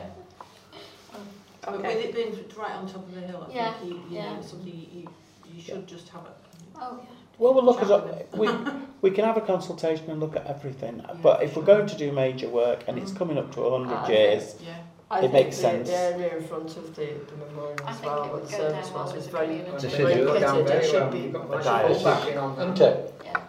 [1.64, 4.18] But with it being right on top of the hill, I Yeah, think you, you
[4.18, 4.34] yeah.
[4.34, 5.08] know, something you,
[5.54, 6.32] you should just have it.
[6.76, 7.06] Oh, yeah.
[7.38, 8.36] Well, we'll look at.
[8.36, 8.49] We,
[9.02, 11.04] we can have a consultation and look at everything.
[11.22, 14.08] But if we're going to do major work and it's coming up to 100 Ah,
[14.08, 14.74] years, Yeah.
[15.12, 15.89] I It makes the, sense.
[15.89, 18.47] the area in front of the, the memorial I as think well, it where the
[18.47, 19.88] service down was, is the very, community.
[19.89, 20.70] Very is pitted.
[20.70, 21.12] It should well.
[21.12, 21.91] be um, You've got a lots diet.
[21.97, 22.64] of backing on that.
[22.64, 23.22] Isn't it?
[23.26, 23.41] Yeah.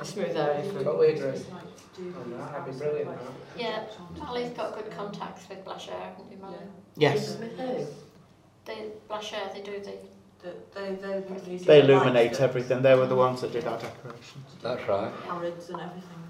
[0.00, 1.26] A smooth area for Totally agree.
[1.26, 3.20] Like to do On that, these that'd be brilliant.
[3.58, 3.84] Yeah,
[4.18, 6.56] Mally's got good contacts with Blachere, haven't you, Mally?
[6.96, 7.86] Yes, With who?
[8.64, 9.98] They, Blachere, they do the,
[10.74, 12.80] they, they, they illuminate everything.
[12.80, 14.46] They were the ones that did our decorations.
[14.62, 15.12] That's right.
[15.28, 16.08] Arabs and everything,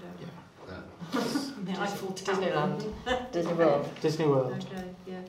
[1.65, 2.35] The Eiffel Tower.
[2.37, 2.93] Disneyland,
[3.31, 3.89] Disney World.
[4.01, 4.65] Disney World.
[4.73, 5.19] Okay, yeah.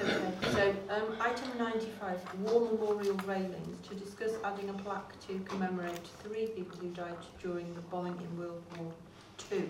[0.00, 6.00] Okay, so um, item 95, War Memorial railings, to discuss adding a plaque to commemorate
[6.24, 8.90] three people who died during the bombing in World War
[9.36, 9.68] Two.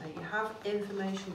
[0.00, 1.34] Now you have information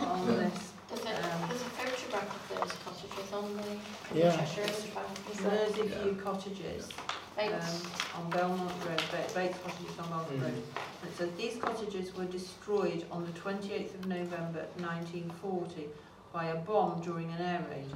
[0.00, 0.72] on this.
[0.88, 4.36] there's a, Um, there's a photograph of those cottages on the Yeah.
[4.36, 5.66] Cheshire Infobank, is there?
[5.68, 6.88] Merseyview Cottages
[7.36, 7.84] Thanks.
[8.14, 9.02] um, on Belmont Road,
[9.34, 10.42] Bates Cottages on Belmont Road.
[10.42, 15.88] And it says these cottages were destroyed on the 28th of November 1940
[16.32, 17.86] by a bomb during an air raid.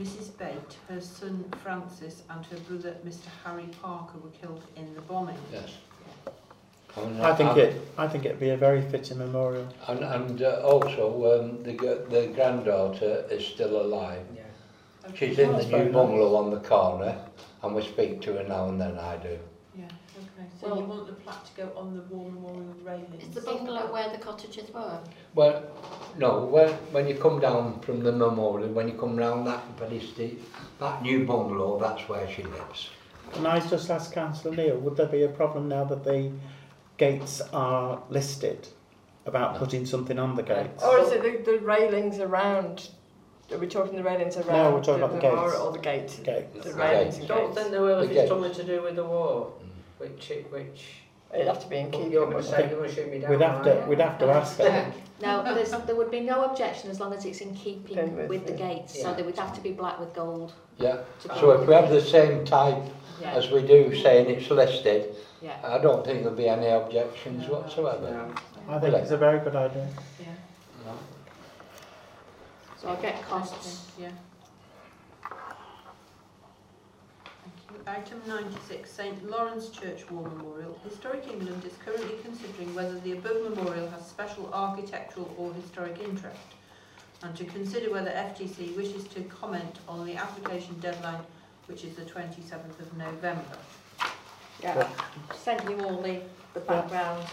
[0.00, 0.36] Mrs.
[0.38, 3.26] Bate, her son Francis, and her brother Mr.
[3.44, 5.36] Harry Parker were killed in the bombing.
[5.52, 5.72] Yes.
[6.96, 7.82] And, I think and- it.
[7.98, 9.66] I think it'd be a very fitting memorial.
[9.88, 11.72] And, and uh, also, um, the,
[12.10, 14.24] the granddaughter is still alive.
[14.34, 14.42] Yeah.
[15.14, 15.94] She's in the That's very new nice.
[15.94, 17.16] bungalow on the corner,
[17.62, 19.38] and we speak to her now and then, I do.
[19.76, 20.48] Yeah, okay.
[20.60, 23.22] So you want the plaque to go on the War Memorial railings?
[23.22, 25.00] Is the bungalow where the cottages were?
[25.34, 25.62] Well,
[26.16, 30.00] no, when, when you come down from the memorial, when you come round that very
[30.00, 30.42] steep,
[30.80, 32.90] that new bungalow, that's where she lives.
[33.32, 36.32] Can I just ask Councillor Neil, would there be a problem now that the
[36.96, 38.66] gates are listed
[39.26, 39.58] about No.
[39.60, 40.82] putting something on the gates?
[40.84, 42.88] Oh, or is it the, the railings around?
[43.50, 44.48] Are we talking the railings around?
[44.48, 46.14] No, we're talking the about the memorial gates.
[46.14, 46.52] Or the gate?
[46.52, 46.64] Gates.
[46.66, 47.18] The The railings gates.
[47.18, 47.58] and Don't gates.
[47.58, 50.00] think there will if The it's something to do with the war, Mm.
[50.00, 50.84] which, it- which,
[51.34, 52.94] It'd have to be in keeping you're with going to the- say, you're going to
[52.94, 53.30] shoot me down.
[53.30, 53.84] We'd have to.
[53.86, 54.92] We'd have to ask her.
[55.20, 58.52] Now, there would be no objection as long as it's in keeping with with the
[58.52, 59.14] the- gates, so yeah.
[59.14, 60.52] they would have to be black with gold.
[60.78, 60.98] Yeah,
[61.40, 62.78] so if we have the the same type
[63.20, 65.56] Yeah, as we do saying it's listed, yeah.
[65.64, 67.54] I don't think there'll be any objections No.
[67.54, 68.10] whatsoever.
[68.68, 68.74] No.
[68.74, 69.88] I think it's a very good idea.
[72.78, 72.82] Yeah.
[72.82, 73.86] So I'll get costs.
[73.98, 74.10] Yeah.
[77.42, 77.76] Thank you.
[77.86, 80.78] Item 96, St Lawrence Church War Memorial.
[80.84, 86.38] Historic England is currently considering whether the above memorial has special architectural or historic interest
[87.22, 91.20] and to consider whether FTC wishes to comment on the application deadline,
[91.66, 93.42] which is the 27th of November.
[94.62, 94.88] Yeah,
[95.34, 96.20] sent you all the,
[96.54, 97.24] the background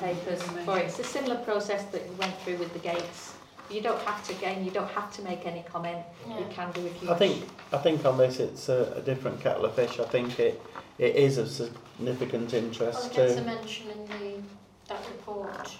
[0.00, 0.64] papers mm-hmm.
[0.64, 0.86] for it.
[0.86, 3.34] It's a similar process that you went through with the gates.
[3.70, 5.98] You don't have to, again, you don't have to make any comment.
[6.28, 7.18] You can do if you I wish.
[7.18, 7.48] think.
[7.72, 9.98] I think on this it's a, a different kettle of fish.
[10.00, 10.60] I think it.
[10.98, 13.42] It is of significant Well, interest it gets a to.
[13.42, 14.42] mention in the,
[14.88, 15.74] that report.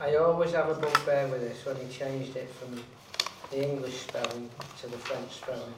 [0.00, 2.78] I always have a bugbear with this when he changed it from
[3.50, 5.72] the English spelling to the French spelling.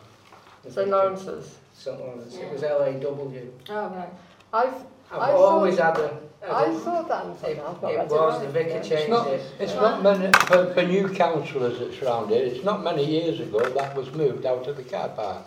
[0.64, 1.58] The St big- Lawrence's.
[1.74, 2.34] St Lawrence.
[2.34, 3.52] It was L-A-W.
[3.68, 4.08] Oh right.
[4.52, 4.74] I've
[5.12, 6.08] I've I always had a...
[6.40, 6.72] had I a-
[7.08, 7.66] that and thought It, that.
[7.66, 8.80] I've not it was, the vicar Yeah.
[8.82, 9.42] changed It's not, it.
[9.58, 13.60] it's not many, for, for new councillors that's round here, it's not many years ago
[13.68, 15.42] that was moved out of the car park,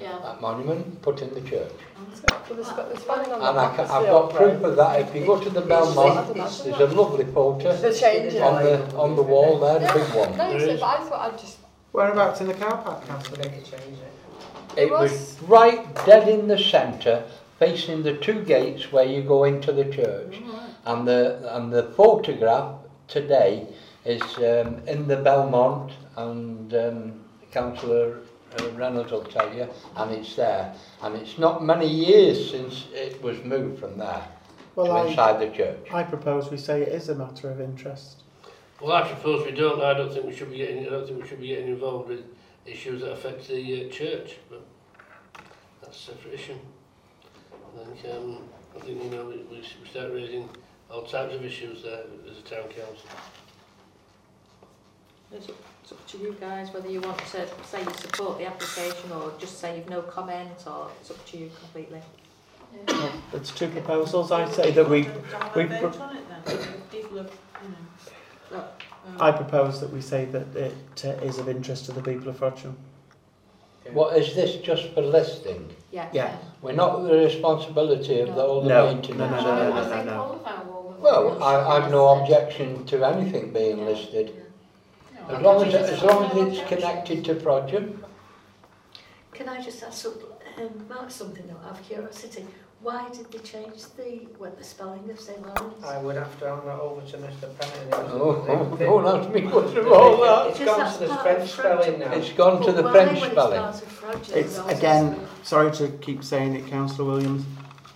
[0.00, 0.18] Yeah.
[0.22, 1.72] that monument, put in the church.
[2.46, 5.24] So the, sp- the spelling And I can, I've got proof of that, if you
[5.24, 9.58] go to the Belmont, there's a lovely photo The change on the, on the wall
[9.60, 10.36] there, the big one.
[10.36, 11.58] No, so, but I thought I'd just.
[11.92, 13.36] Whereabouts in the car park, The Councillor?
[13.44, 14.12] vicar changed it.
[14.76, 17.24] It It was was- right dead in the centre,
[17.58, 20.40] facing the two gates where you go into the church.
[20.84, 22.78] And the, and the photograph
[23.08, 23.66] today
[24.04, 28.20] is um, in the Belmont, and um, Councillor
[28.58, 30.74] uh, Reynolds will tell you, and it's there.
[31.02, 34.26] And it's not many years since it was moved from there
[34.74, 35.88] Well, to I, inside the church.
[35.92, 38.22] I propose we say it is a matter of interest.
[38.80, 39.82] Well, I suppose we don't.
[39.82, 40.86] I don't think we should be getting.
[40.86, 42.24] I don't think we should be getting involved with
[42.64, 44.36] issues that affect the uh, church.
[44.48, 44.64] But
[45.82, 46.54] that's a separate issue.
[47.74, 48.14] I think.
[48.14, 48.38] Um,
[48.76, 50.48] I think you know we, we we start raising
[50.90, 53.08] all types of issues there as a town council.
[55.30, 58.46] It's up, it's up to you guys whether you want to say you support the
[58.46, 62.00] application or just say you've no comment or it's up to you completely.
[62.88, 63.12] Yeah.
[63.32, 64.30] It's two proposals.
[64.30, 65.02] I say that we.
[65.02, 66.58] We pro- on it then?
[66.90, 67.76] People have, you know.
[68.50, 72.02] Look, um, I propose that we say that it uh, is of interest to the
[72.02, 72.74] people of Frodsham.
[73.92, 75.68] What is this just for listing?
[75.90, 76.08] Yeah.
[76.12, 76.36] Yeah.
[76.62, 79.18] We're not the responsibility of the, all the No, maintenance.
[79.18, 80.20] no, no, I- no, I no, think no.
[80.22, 84.34] all of our war Well, I, I've no objection to anything being listed.
[85.28, 87.98] As long as, as long as it's connected to Frodsham.
[89.32, 90.14] Can I just ask some,
[90.58, 92.46] um, Mark something out of curiosity?
[92.80, 95.84] Why did they change the what the spelling of St Lawrence?
[95.84, 97.92] I would have to hand that over to Mr Pennant.
[97.92, 100.50] Oh, oh don't ask me what's all that.
[100.50, 102.12] It's gone to the French spelling now.
[102.12, 103.74] It's gone to the French spelling.
[104.32, 107.44] It's again, sorry to keep saying it, Councillor Williams.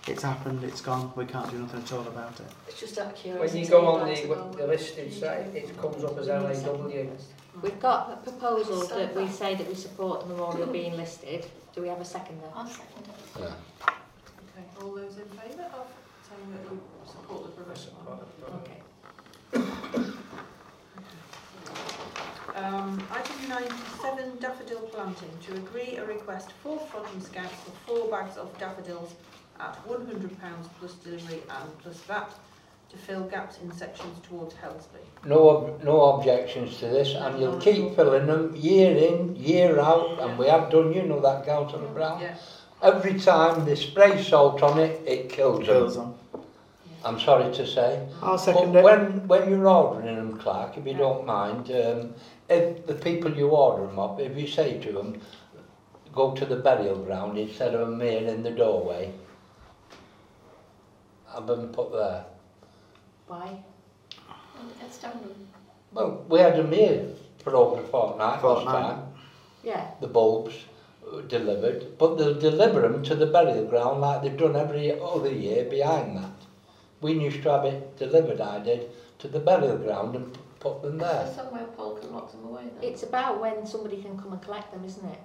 [0.05, 2.45] It's happened, it's gone, we can't do nothing at all about it.
[2.67, 3.59] It's just out of curiosity.
[3.59, 6.89] When you go on the, the listed site, it comes up as LAW.
[7.61, 11.45] We've got a proposal that we say that we support the memorial being listed.
[11.73, 12.51] Do we have a second there?
[12.53, 13.39] I'll second it.
[13.39, 13.93] Yeah.
[15.15, 15.87] Okay, all those in favour of
[16.27, 17.93] saying that you support the provision?
[18.55, 18.81] Okay.
[22.55, 25.29] Um, item 97, daffodil planting.
[25.47, 29.15] To agree a request for Frodsham Scouts for four bags of daffodils
[29.59, 30.29] at £100
[30.79, 32.33] plus delivery and plus VAT
[32.91, 35.01] to fill gaps in sections towards Helsby.
[35.25, 40.19] No, ob- no objections to this, and you'll keep filling them year in, year out,
[40.19, 42.21] and we have done, you know that, Councillor Brown.
[42.21, 42.35] Yeah.
[42.83, 46.13] Every time they spray salt on it, it kills Bills them.
[46.33, 46.43] on.
[47.05, 48.05] I'm sorry to say.
[48.21, 48.83] I'll But it.
[48.83, 52.13] when, when you're ordering them, clerk, if you don't mind, um,
[52.49, 55.19] if the people you order them up, if you say to them,
[56.13, 59.11] go to the burial ground instead of them here in the doorway,
[61.33, 62.25] have them put there.
[63.27, 63.63] Why?
[64.59, 65.19] And it done.
[65.93, 67.05] Well, we had them here
[67.43, 68.73] for over a fortnight last Fortnight.
[68.95, 69.03] time,
[69.63, 69.87] Yeah.
[70.01, 70.53] the bulbs
[71.27, 75.65] delivered, but they'll deliver them to the burial ground like they've done every other year
[75.65, 76.31] behind that.
[77.01, 78.89] We used to have it delivered, I did,
[79.19, 81.23] to the burial ground and put them there.
[81.25, 82.89] There's somewhere Paul can lock them away then.
[82.89, 85.19] It's about when somebody can come and collect them, isn't it?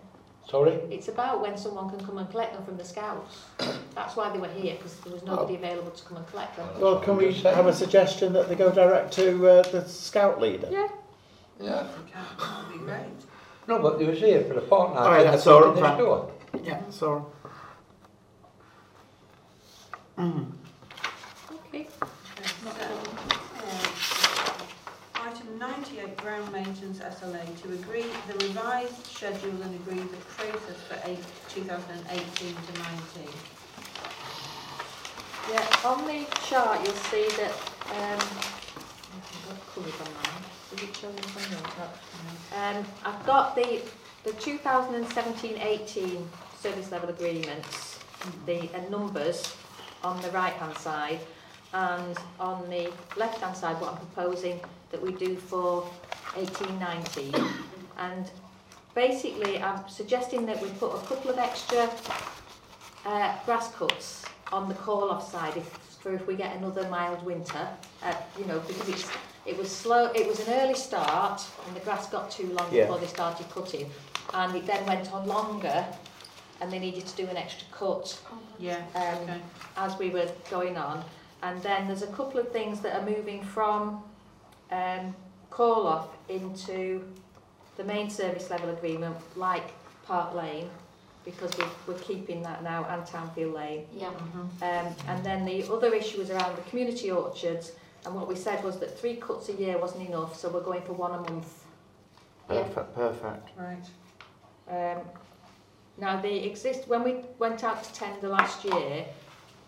[0.51, 0.73] Sorry?
[0.91, 3.45] It's about when someone can come and collect them from the scouts.
[3.95, 6.69] That's why they were here, because there was nobody available to come and collect them.
[6.81, 10.69] Well, can we have a suggestion that they go direct to uh, the scout leader?
[10.71, 10.89] Yeah.
[11.61, 11.87] Yeah.
[11.87, 13.28] If you can, that would be great.
[13.69, 15.07] No, but they was here for a fortnight.
[15.07, 15.99] Oh, yeah, and that's they all put right, it next Frank.
[15.99, 16.33] door.
[16.65, 17.23] Yeah, sorry.
[20.19, 20.47] Mm.
[21.69, 21.87] Okay.
[22.67, 22.81] Uh,
[25.21, 27.45] Item 98, ground maintenance SLA.
[27.63, 33.29] To agree the revised schedule and agree the process for eight- 2018 to 19.
[35.53, 37.53] Yeah, on the chart you'll see that,
[37.91, 38.58] um, what
[39.51, 40.43] on mine?
[40.71, 41.05] Does it.
[42.57, 43.81] Um, I've got the,
[44.25, 46.23] the 2017-18
[46.61, 47.99] service level agreements,
[48.47, 49.55] the numbers
[50.03, 51.21] on the right hand side,
[51.73, 55.89] and on the left hand side what I'm proposing that we do for
[56.35, 57.51] 18-19.
[57.99, 58.31] And
[58.95, 61.89] basically I'm suggesting that we put a couple of extra
[63.07, 65.67] uh, grass cuts on the call off side if
[66.01, 67.69] for if we get another mild winter
[68.03, 69.11] uh, you know because it's
[69.49, 72.83] it was slow it was an early start and the grass got too long Yeah.
[72.85, 73.91] before they started cutting
[74.35, 75.85] and it then went on longer
[76.61, 78.21] and they needed to do an extra cut
[78.59, 79.41] Yeah, um, okay.
[79.77, 81.05] as we were going on.
[81.43, 84.03] And then there's a couple of things that are moving from
[84.73, 85.15] um,
[85.51, 87.05] call off into
[87.77, 89.69] the main service level agreement, like
[90.05, 90.69] Park Lane,
[91.25, 93.87] because we're, we're keeping that now, and Townfield Lane.
[93.95, 94.09] Yeah.
[94.63, 97.71] Um, and then the other issue was around the community orchards,
[98.05, 100.83] and what we said was that three cuts a year wasn't enough, so we're going
[100.83, 101.65] for one a month.
[102.47, 103.51] Perfect, perfect.
[103.59, 103.85] Right.
[104.71, 105.03] Um,
[105.99, 109.05] now, the exist when we went out to tender last year,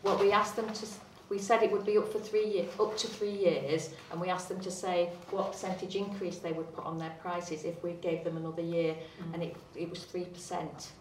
[0.02, 0.86] what we asked them to,
[1.28, 4.28] we said it would be up for three year, up to three years, and we
[4.28, 7.92] asked them to say what percentage increase they would put on their prices if we
[7.94, 8.94] gave them another year,
[9.34, 10.92] and it, it was three percent.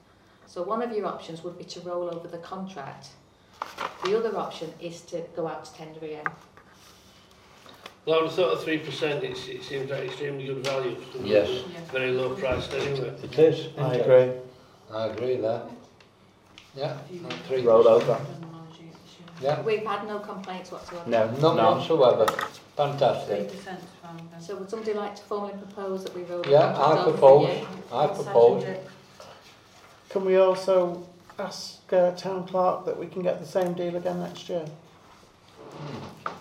[0.47, 3.09] So one of your options would be to roll over the contract.
[4.03, 6.25] The other option is to go out to tender again.
[8.09, 10.95] Well, I thought at three percent, it seems like extremely good value.
[10.95, 11.47] for Yes.
[11.47, 11.79] Yeah.
[11.91, 13.13] Very low priced anyway.
[13.21, 13.67] It is.
[13.77, 14.01] I it?
[14.01, 14.33] agree.
[14.91, 15.61] I agree there.
[16.75, 16.97] Yeah,
[17.47, 18.19] three Roll over.
[19.41, 21.07] Yeah, We've had no complaints whatsoever.
[21.07, 21.75] No, none no.
[21.75, 22.25] whatsoever.
[22.25, 23.51] Three Fantastic.
[23.51, 23.79] percent.
[24.39, 27.17] So would somebody like to formally propose that we roll the Yeah, contract I over
[27.17, 27.67] for propose.
[27.91, 28.63] I propose.
[28.63, 28.87] it.
[30.09, 31.05] Can we also
[31.37, 34.65] ask uh, town clerk that we can get the same deal again next year?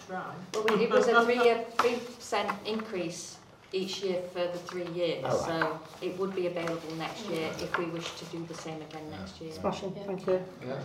[0.06, 0.22] Try.
[0.54, 3.36] Well, we- it was a three-year, three percent increase
[3.72, 5.46] each year for the three years, All right.
[5.46, 9.10] so it would be available next year if we wish to do the same again
[9.10, 9.52] next year.
[9.52, 10.04] Smashing, Yeah.
[10.06, 10.42] thank you.
[10.66, 10.80] Yeah.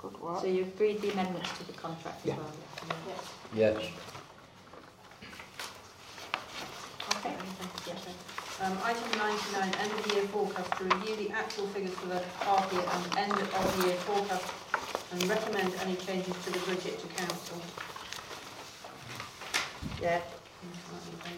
[0.00, 0.40] Good work.
[0.40, 2.36] So you agreed the amendments to the contract as Yeah.
[2.36, 2.52] well?
[3.54, 3.76] Yes.
[7.16, 7.34] Okay.
[8.60, 12.22] Um, item 99, end of the year forecast to review the actual figures for the
[12.40, 14.44] half year and end of the year forecast
[15.10, 17.60] and recommend any changes to the budget to council.
[20.00, 20.20] Yeah,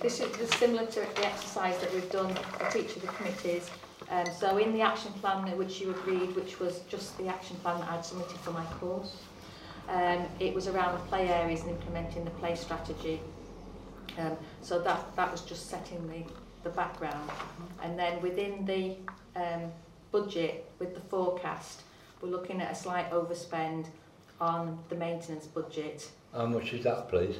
[0.03, 3.71] This is similar to the exercise that we've done at each of the committees.
[4.11, 7.81] Um, so in the action plan which you agreed, which was just the action plan
[7.81, 9.17] that I'd submitted for my course,
[9.89, 13.21] um, it was around the play areas and implementing the play strategy.
[14.19, 16.25] Um, so that, that was just setting the,
[16.67, 17.31] the background.
[17.83, 18.97] And then within the
[19.37, 19.73] um,
[20.11, 21.85] budget with the forecast,
[22.21, 23.87] we're looking at a slight overspend
[24.41, 26.11] on the maintenance budget.
[26.35, 27.37] How much is that, please?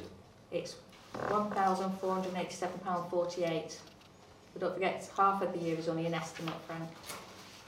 [0.51, 0.75] It's
[1.15, 3.77] £1,487.48.
[4.53, 6.89] But don't forget, half of the year is only an estimate, Frank.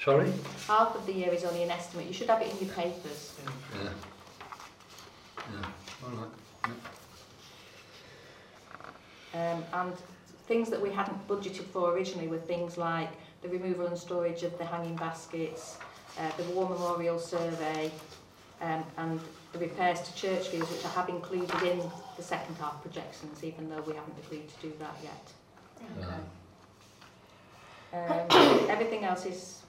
[0.01, 0.31] Sorry?
[0.65, 2.07] Half of the year is only an estimate.
[2.07, 3.35] You should have it in your papers.
[3.83, 3.89] Yeah.
[5.51, 5.65] Yeah,
[6.05, 6.29] all right.
[9.31, 9.93] Um, and
[10.49, 13.11] things that we hadn't budgeted for originally were things like
[13.43, 15.77] the removal and storage of the hanging baskets,
[16.17, 17.91] uh, the War Memorial Survey,
[18.59, 19.21] um, and
[19.53, 21.79] the repairs to church fields, which I have included in
[22.17, 25.31] the second half projections, even though we haven't agreed to do that yet.
[27.93, 29.61] Um, everything else is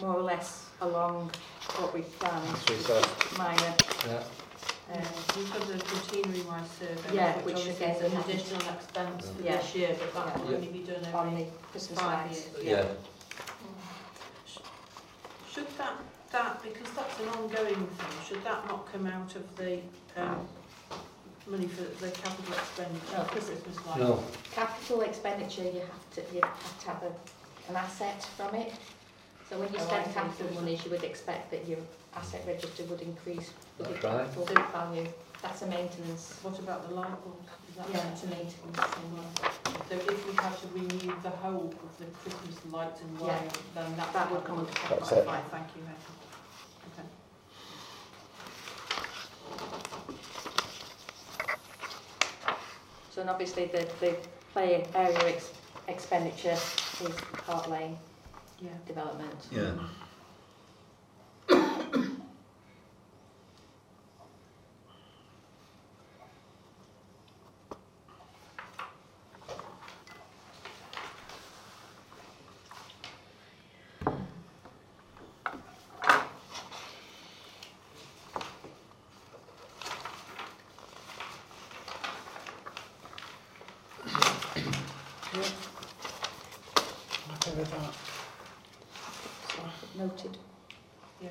[0.00, 1.32] more or less along
[1.78, 3.06] what we've planned, As we said.
[3.36, 3.74] minor.
[4.06, 4.22] Yeah.
[4.92, 5.00] Um,
[5.36, 8.74] We've got the routinary-wise survey, Yeah, which which obviously again is we an haven't- additional
[8.74, 9.56] expense for Yeah.
[9.56, 10.56] this year, but that will Yeah.
[10.56, 12.46] only be done on every the Christmas five lights.
[12.62, 12.64] years.
[12.64, 12.84] Yeah.
[15.50, 15.94] Should that,
[16.32, 19.80] that, because that's an ongoing thing, should that not come out of the
[20.16, 20.46] um,
[21.46, 23.98] money for the capital expenditure No, for 'cause Christmas lights?
[23.98, 27.12] No, Capital expenditure, you have to, you have to have a,
[27.70, 28.72] an asset from it.
[29.48, 30.12] So when you Oh, I spend see.
[30.12, 31.78] capital monies, you would expect that your
[32.16, 34.26] asset register would increase with the That's right.
[34.34, 35.06] capital value.
[35.42, 36.38] That's a maintenance.
[36.42, 37.48] What about the light bulbs?
[37.68, 39.18] Is that Yeah, it's a maintenance thing.
[39.88, 43.40] So if we had to renew the whole of the Christmas lights and Yeah.
[43.74, 45.24] then that That would come under That's That's it.
[45.26, 46.00] fine, thank you, Helen.
[46.92, 47.08] Okay.
[53.10, 54.16] So and obviously the, the
[54.52, 55.52] play area ex,
[55.88, 57.14] expenditure is
[57.46, 57.98] Park Lane
[58.60, 58.70] Yeah.
[58.86, 59.36] development.
[59.52, 59.72] yeah.
[87.28, 87.94] Happy with that.
[89.48, 90.36] So I've noted.
[91.20, 91.28] Yeah.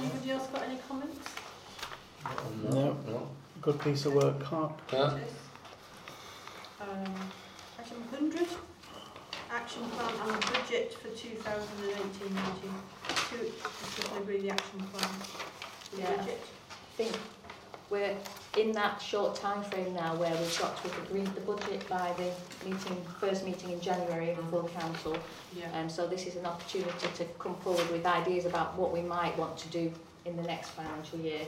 [0.00, 1.28] Anybody else got any comments?
[2.62, 2.96] No.
[3.06, 3.30] No.
[3.68, 4.80] Good piece of work, Carp.
[4.90, 5.12] Yeah.
[6.80, 7.04] Um,
[7.78, 8.48] item 100,
[9.50, 12.54] action plan and budget for 2018 19
[13.28, 15.10] To discuss and agree the action plan.
[15.92, 16.16] The Yeah.
[16.16, 16.40] budget.
[16.40, 17.18] I think
[17.90, 18.16] we're
[18.56, 22.14] in that short time frame now where we've got to have agreed the budget by
[22.16, 22.32] the
[22.66, 25.14] meeting, first meeting in January in full council.
[25.52, 25.78] Yeah.
[25.78, 29.36] Um, so this is an opportunity to come forward with ideas about what we might
[29.36, 29.92] want to do
[30.24, 31.44] in the next financial year.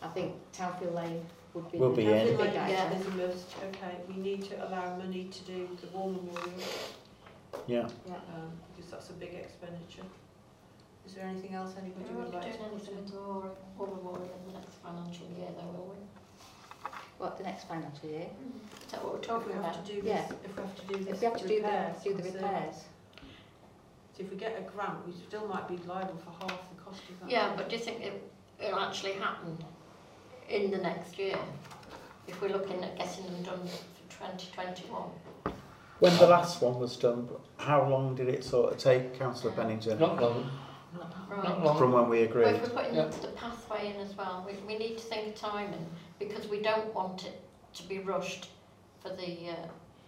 [0.00, 2.36] I think Townfield Lane would be Will be in.
[2.36, 2.90] big Yeah, item.
[3.02, 3.54] there's a list.
[3.68, 6.52] Okay, we need to allow money to do the war memorial,
[7.66, 7.88] Yeah.
[8.06, 8.14] Yeah.
[8.34, 10.04] um, because that's a big expenditure.
[11.06, 13.02] Is there anything else anybody We won't would like to doing put anything in?
[13.04, 16.90] with the war, war memorial in the next financial year though, will we?
[17.18, 18.26] What, the next financial year?
[18.86, 19.86] Is that what we're If talking we have about?
[19.86, 20.26] to do Yeah.
[20.28, 21.14] this, if we have to do this.
[21.14, 22.74] If we have to do the, repairs do the repairs.
[24.14, 27.02] So if we get a grant, we still might be liable for half the cost
[27.08, 27.30] of that.
[27.30, 28.30] Yeah, but do you think it,
[28.60, 29.56] it'll actually happen
[30.48, 31.38] in the next year?
[32.26, 35.02] If we're looking at getting them done for 2021?
[36.00, 39.98] When the last one was done, how long did it sort of take, Councillor Bennington,
[39.98, 40.50] Not long,
[41.28, 41.44] Right.
[41.44, 41.76] not long.
[41.78, 42.46] from when we But agreed?
[42.56, 43.06] if we're putting Yeah.
[43.06, 45.86] the pathway in as well, we, we need to think of timing
[46.18, 47.40] because we don't want it
[47.74, 48.50] to be rushed
[49.02, 49.56] for the uh,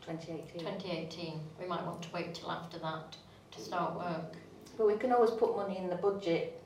[0.06, 0.60] 2018.
[0.60, 1.40] 2018.
[1.60, 3.16] We might want to wait till after that
[3.52, 4.36] to start work.
[4.78, 6.62] But we can always put money in the budget,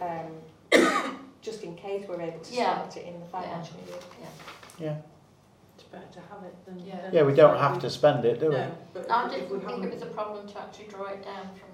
[0.00, 0.40] um,
[1.46, 2.74] just in case we're able to Yeah.
[2.74, 3.98] start it in the financial year.
[4.80, 4.96] Yeah.
[5.76, 6.78] It's better to have it than.
[6.84, 7.00] Yeah.
[7.02, 8.56] than Yeah, we don't have to spend it, do we?
[8.56, 11.46] No, but I we didn't think it was a problem to actually draw it down
[11.60, 11.70] from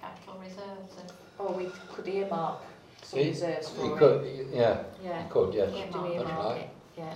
[0.00, 0.92] capital reserves.
[1.00, 2.58] and- Or we could earmark
[3.02, 3.98] some See, reserves for You it.
[3.98, 4.20] could,
[4.52, 5.70] yeah, Yeah, you could, yes.
[5.72, 5.84] Yeah.
[5.92, 6.60] That's earmark right.
[6.60, 7.14] it, yeah.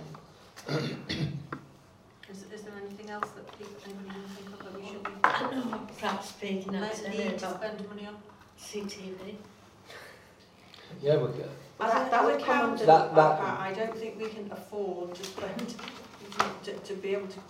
[2.31, 5.95] Is, is there anything else that people, anybody can think of that we should be?
[6.01, 8.17] Perhaps speaking Need to spend money on?
[8.59, 9.37] CTV.
[11.01, 11.51] Yeah, we could.
[12.31, 13.97] As That- a, that as a would come under- council, That- that- I, I don't
[13.97, 15.75] think we can afford to spend,
[16.65, 17.41] to, to be able to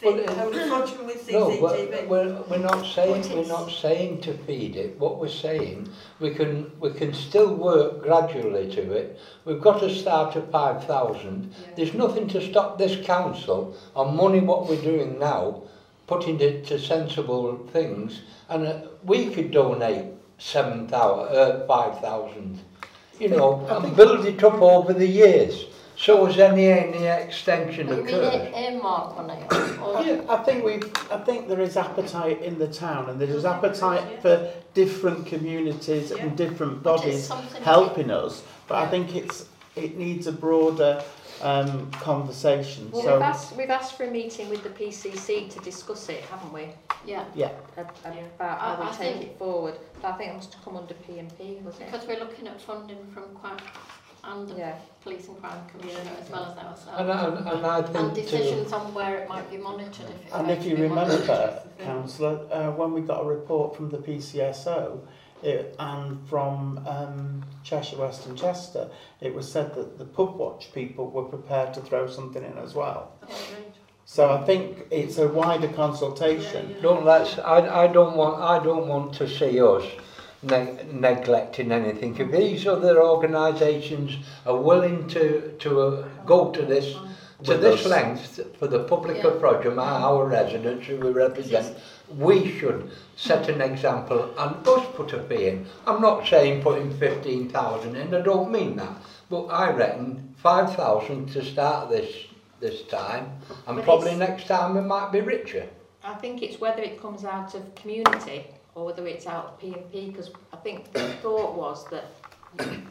[0.00, 1.60] feed the whole of Frodsham with No, CCTV?
[1.60, 4.98] we're, we're, we're not saying we're not saying to feed it.
[4.98, 5.88] What we're saying,
[6.20, 9.18] we can we can still work gradually to it.
[9.44, 11.52] We've got to start at five thousand.
[11.76, 15.62] There's nothing to stop this council on money what we're doing now,
[16.06, 20.06] putting it to sensible things, and uh, we could donate
[20.38, 22.60] seven thousand, uh, five thousand.
[23.18, 25.66] you know, and build it up over the years.
[25.96, 28.52] So as any any extension occurred?
[30.06, 30.74] yeah, I think we
[31.10, 36.12] I think there is appetite in the town and there is appetite for different communities
[36.14, 36.22] yeah.
[36.22, 37.28] and different bodies
[37.62, 38.42] helping us.
[38.68, 38.82] But yeah.
[38.82, 41.02] I think it's it needs a broader
[41.42, 42.90] um, conversation.
[42.90, 46.22] Well, so we've asked, we've asked for a meeting with the PCC to discuss it,
[46.24, 46.68] haven't we?
[47.06, 47.24] Yeah,
[47.76, 49.74] A- About how I- we I take it forward.
[50.02, 51.90] But I think it must come under P and P, was it?
[51.90, 53.60] because we're looking at funding from quite
[54.24, 54.74] and the Yeah.
[55.02, 56.88] Police and Crime Commissioner as well as ourselves.
[56.98, 57.24] And I,
[57.54, 60.64] and I think to, decisions on where it might be monitored if it's And if
[60.66, 60.94] you remember,
[61.28, 61.60] monitored.
[61.78, 64.98] Councillor, uh, when we got a report from the PCSO
[65.42, 68.88] it, and from um, Cheshire West and Chester,
[69.20, 72.74] it was said that the pub watch people were prepared to throw something in as
[72.74, 73.12] well.
[73.20, 73.74] That's great.
[74.04, 76.70] So I think it's a wider consultation.
[76.70, 76.82] Yeah, yeah.
[76.82, 79.84] don't let's, I, I don't want, I don't want to see us
[80.42, 82.16] ne- neglecting anything.
[82.16, 84.16] If these other organisations
[84.46, 86.94] are willing to, to uh, go to this,
[87.44, 87.86] to With this us.
[87.86, 89.28] length for the public Yeah.
[89.28, 91.76] of Frodsham, our, our residents who we represent,
[92.16, 95.66] we should set an example and us put a fee in.
[95.86, 98.96] I'm not saying putting 15,000 in, I don't mean that.
[99.30, 102.28] But I reckon 5,000 to start this
[102.60, 103.30] this time,
[103.66, 105.68] and But probably next time we might be richer.
[106.02, 109.74] I think it's whether it comes out of community or whether it's out of P
[109.74, 112.06] and P, because I think the thought was that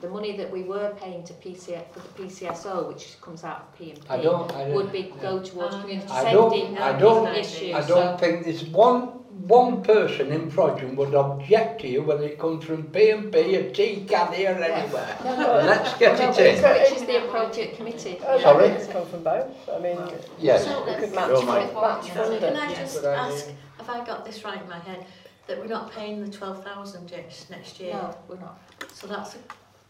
[0.01, 3.77] the money that we were paying to PC for the PCSO, which comes out of
[3.77, 6.35] P and P, I don't, I don't, would be go towards um, community I safety
[6.35, 7.75] don't, I don't, issues.
[7.75, 8.17] I don't so.
[8.17, 9.17] think there's one
[9.47, 14.05] one person in Frodsham would object to you whether it comes from P&P, or T
[14.07, 15.17] caddy or anywhere.
[15.23, 15.35] Yeah.
[15.35, 16.63] No, no, Let's get no, it in.
[16.63, 18.19] Which is the appropriate committee.
[18.19, 18.67] Uh, Sorry?
[18.67, 19.69] It's come from both.
[19.69, 19.99] I mean,
[20.39, 20.65] yes.
[20.65, 22.39] So we could match, match match funding.
[22.39, 23.09] Can I just yeah.
[23.09, 25.05] ask, have I got this right in my head?
[25.47, 27.93] That we're not paying the 12,000 yet next year?
[27.93, 28.59] No, we're not.
[28.93, 29.37] So that's a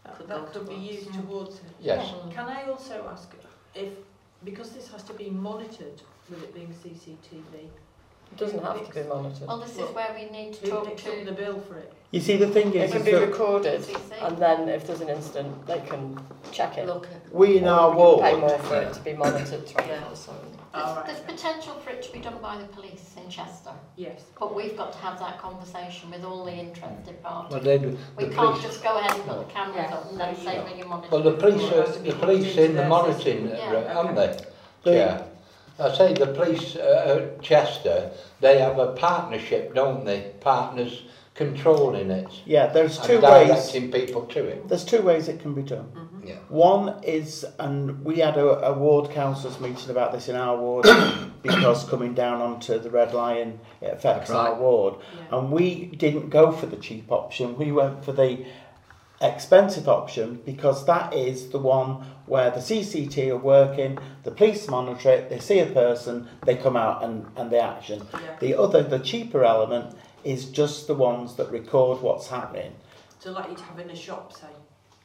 [0.04, 1.72] That, that could be used towards it.
[1.80, 2.06] Yes.
[2.06, 2.32] Mm.
[2.32, 3.34] Can I also ask
[3.74, 3.92] if,
[4.44, 7.68] because this has to be monitored with it being CCTV,
[8.32, 9.48] It doesn't have to be monitored.
[9.48, 11.76] Well, this is where we need to who talk picks up to the bill for
[11.78, 11.92] it?
[12.10, 13.84] You see, the thing It is, can is be that recorded,
[14.22, 16.18] and then if there's an incident, they can
[16.52, 16.86] check it.
[16.86, 17.34] Look at.
[17.34, 20.40] we in our Or pay more for it to be monitored 24 7.
[20.74, 21.06] All There's, right.
[21.06, 24.22] there's potential for it to be done by the police in Chester, Yes.
[24.38, 27.52] but we've got to have that conversation with all the interested parties.
[27.52, 27.98] Well, they do.
[28.16, 29.94] We The can't police, just go ahead and put the cameras Yeah.
[29.96, 31.08] up and then say we're your monitor.
[31.10, 33.72] well, the police, Well, are, to be the police in the monitoring, system.
[33.72, 33.94] Yeah.
[33.96, 34.38] aren't they?
[34.84, 35.22] the, Yeah.
[35.78, 38.10] I say the police uh, at Chester,
[38.40, 40.32] they have a partnership, don't they?
[40.40, 41.02] Partners
[41.38, 43.46] controlling it yeah, there's two and ways.
[43.46, 44.68] directing people to it.
[44.68, 45.88] There's two ways it can be done.
[46.24, 46.34] Yeah.
[46.48, 50.84] One is, and we had a, a ward councillors meeting about this in our ward
[51.42, 54.48] because coming down onto the Red Lion it affects right.
[54.48, 55.38] our ward, Yeah.
[55.38, 57.56] and we didn't go for the cheap option.
[57.56, 58.44] We went for the
[59.20, 65.10] expensive option because that is the one where the CCT are working, the police monitor
[65.10, 68.06] it, they see a person, they come out and, and the action.
[68.12, 68.36] Yeah.
[68.40, 72.72] The other, the cheaper element, is just the ones that record what's happening.
[73.18, 74.46] So like you'd have in a shop, say,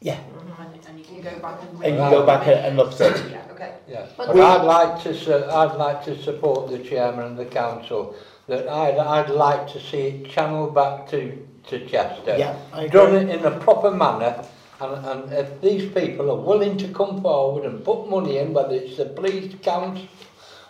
[0.02, 0.61] Yeah, mm-hmm.
[0.61, 1.84] and, and you can go back and.
[1.84, 2.11] and you Right.
[2.11, 3.31] go back and and look at it.
[3.31, 3.73] Yeah, okay.
[3.88, 7.38] Yeah, But but we- I'd like to, su- I'd like to support the chairman and
[7.40, 8.15] the council,
[8.48, 12.35] that I'd, I'd like to see it channeled back to, to Chester.
[12.38, 12.99] Yeah, I agree.
[12.99, 14.44] Done it in a proper manner,
[14.80, 18.76] and, and if these people are willing to come forward and put money in, whether
[18.76, 20.07] it's the police, council,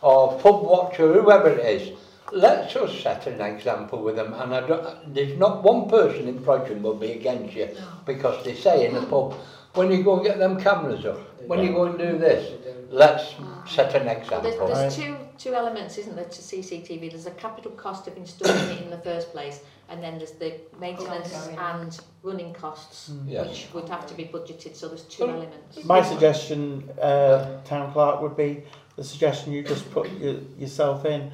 [0.02, 1.98] or pub watch, or whoever it is,
[2.32, 6.40] let's us set an example with them, and I don't, there's not one person in
[6.40, 7.70] Frodsham will be against you,
[8.06, 9.34] because they say in the pub,
[9.76, 12.54] when you go and get them cameras up, when you go and do this,
[12.90, 13.34] let's
[13.66, 14.68] set an Well, there's, example.
[14.68, 17.10] there's two, two elements, isn't there, to CCTV.
[17.10, 20.60] There's a capital cost of installing it in the first place, and then there's the
[20.80, 21.58] maintenance Ongoing.
[21.60, 23.48] and running costs, Yes.
[23.48, 25.84] which would have to be budgeted, so there's two Well, elements.
[25.84, 28.64] My suggestion, uh, town clerk, would be
[28.96, 31.32] the suggestion you just put your, yourself in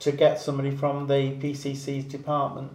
[0.00, 2.70] to get somebody from the PCC's department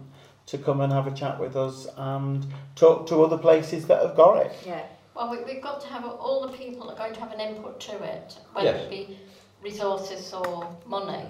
[0.46, 2.46] to come and have a chat with us and
[2.76, 4.52] talk to other places that have got it.
[4.66, 4.82] Yeah,
[5.16, 7.40] Well, we, we've got to have all the people that are going to have an
[7.40, 8.84] input to it, whether Yes.
[8.84, 9.18] it be
[9.62, 11.24] resources or money.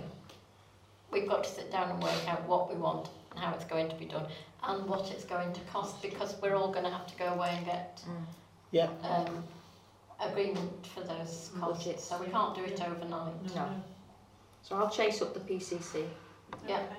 [1.13, 3.89] We've got to sit down and work out what we want and how it's going
[3.89, 4.27] to be done
[4.65, 7.55] and what it's going to cost because we're all going to have to go away
[7.57, 8.25] and get Mm.
[8.71, 8.89] Yeah.
[9.03, 9.45] um,
[10.21, 11.85] agreement for those costs.
[11.85, 12.05] Budgets.
[12.05, 13.55] So we can't do it overnight.
[13.55, 13.69] No.
[14.63, 16.05] So I'll chase up the PCC.
[16.69, 16.77] Yeah.
[16.79, 16.97] Okay.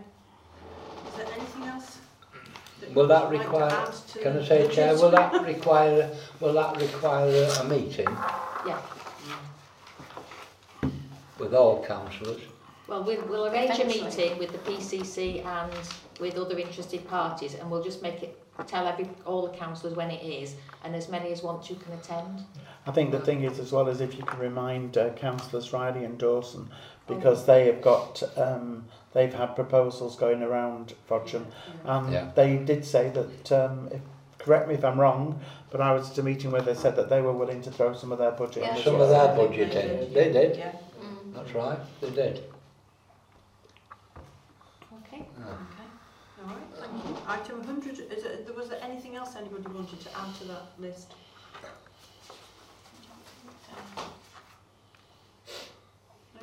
[1.09, 1.97] Is there anything else?
[2.93, 6.53] Will that you'd like to require, to can I say, Chair, will that require, will
[6.53, 8.07] that require a meeting
[8.65, 8.79] Yeah.
[11.39, 12.41] with all councillors?
[12.87, 15.73] Well, we'll, we'll arrange a meeting with the PCC and
[16.19, 20.11] with other interested parties and we'll just make it, tell every, all the councillors when
[20.11, 22.43] it is and as many as want to can attend.
[22.85, 26.05] I think the thing is as well as if you can remind uh, councillors Riley
[26.05, 26.69] and Dawson
[27.07, 31.45] because they have got um, they've had proposals going around Frodsham
[31.85, 32.31] and Yeah.
[32.35, 34.01] they did say that um, if,
[34.37, 35.39] correct me if I'm wrong
[35.71, 37.95] but I was at a meeting where they said that they were willing to throw
[37.95, 38.75] some of their budget Yeah.
[38.75, 40.71] Some of their budget they in, did, they did, Yeah.
[41.01, 41.33] Mm.
[41.33, 42.43] that's right, they did.
[45.47, 45.87] Okay.
[46.41, 47.17] All right, thank you.
[47.27, 51.13] Item 100, is it, was there anything else anybody wanted to add to that list?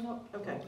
[0.03, 0.59] No, okay.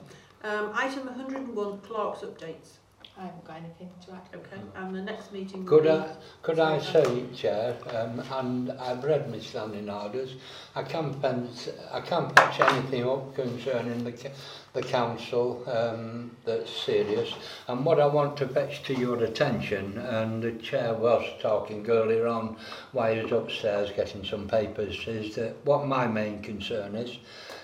[0.45, 2.77] Um, item 101, clerk's updates.
[3.19, 4.23] I haven't got anything to add.
[4.35, 5.87] Okay, and the next meeting Could.
[5.87, 6.09] I,
[6.43, 10.35] could I say, Chair, um, and I've read my standing orders,
[10.75, 14.31] I can't fence, I can't patch anything up concerning the, ca-
[14.75, 17.33] the council um, that's serious.
[17.69, 22.27] And what I want to fetch to your attention, and the Chair was talking earlier
[22.27, 22.57] on
[22.93, 27.19] while he was upstairs getting some papers, is that what my main concern is,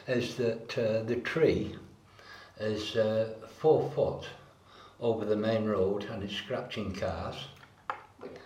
[0.07, 1.75] is that uh, the tree
[2.61, 4.29] is uh, four foot
[5.01, 7.37] over the main road and it's scratching cars.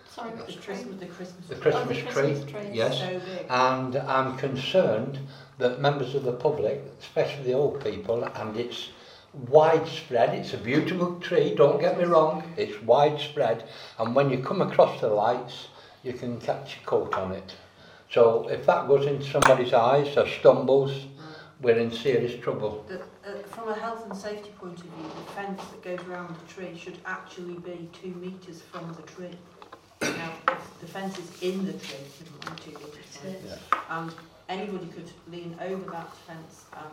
[0.09, 0.75] Sorry, The which tree?
[0.75, 1.47] Christmas, the Christmas...
[1.47, 1.71] The tree.
[1.71, 2.69] Christmas Oh, the tree, Christmas trees.
[2.75, 2.97] yes.
[2.99, 3.45] So big.
[3.49, 5.19] And I'm concerned
[5.57, 8.89] that members of the public, especially the old people, and it's
[9.33, 10.33] widespread.
[10.33, 12.43] It's a beautiful tree, don't get me wrong.
[12.57, 13.65] It's widespread.
[13.99, 15.67] And when you come across the lights,
[16.03, 17.53] you can catch a coat on it.
[18.11, 21.05] So if that goes into somebody's eyes or stumbles,
[21.61, 22.85] we're in serious trouble.
[22.87, 26.35] The, uh, from a health and safety point of view, the fence that goes around
[26.35, 29.37] the tree should actually be two metres from the tree.
[30.01, 33.19] Now, if the fence is in the tree, never mind two metres.
[33.23, 33.79] Yeah.
[33.89, 34.13] And
[34.49, 36.91] anybody could lean over that fence and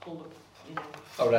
[0.00, 0.82] pull the, you know,
[1.18, 1.30] or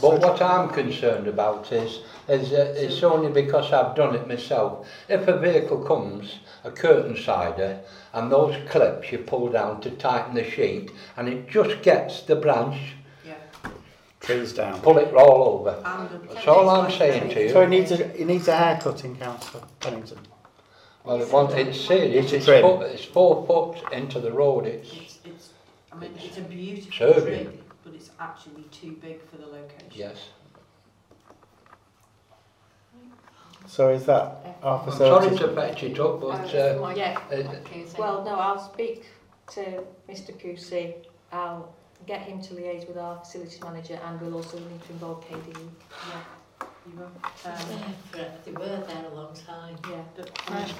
[0.00, 4.86] But what I'm concerned about is, is uh, it's only because I've done it myself.
[5.08, 7.80] If a vehicle comes, a curtain sider,
[8.12, 12.36] and those clips you pull down to tighten the sheet, and it just gets the
[12.36, 12.76] branch,
[13.26, 13.34] Yeah,
[14.20, 14.80] trees down.
[14.80, 15.82] pull it all over.
[15.84, 17.50] and That's all I'm saying to you.
[17.50, 17.70] So it you.
[17.70, 20.18] needs a it needs a haircutting, Councillor Pennington.
[21.06, 22.62] Well, it wants, it's serious, it's Trim.
[22.62, 25.50] four, it's four foot into the road, it's, It's, it's,
[25.92, 27.44] I mean, it's a beautiful Serving.
[27.46, 29.88] tree, but it's actually too big for the location.
[29.92, 30.28] yes.
[33.68, 37.20] So is that our I'm sorry to fetch it up, but, Oh, uh, yeah.
[37.30, 37.54] uh.
[37.98, 39.04] Well, no, I'll speak
[39.52, 40.94] to Mr Pusey.
[41.32, 41.72] I'll
[42.06, 45.24] get him to liaise with our facilities manager and we'll also need to involve.
[45.24, 45.68] KDE.
[46.08, 46.20] Yeah,
[46.92, 47.06] you will.
[47.06, 49.76] Um, Yeah, they were there a long time.
[49.90, 50.02] Yeah.
[50.16, 50.74] the, I mean,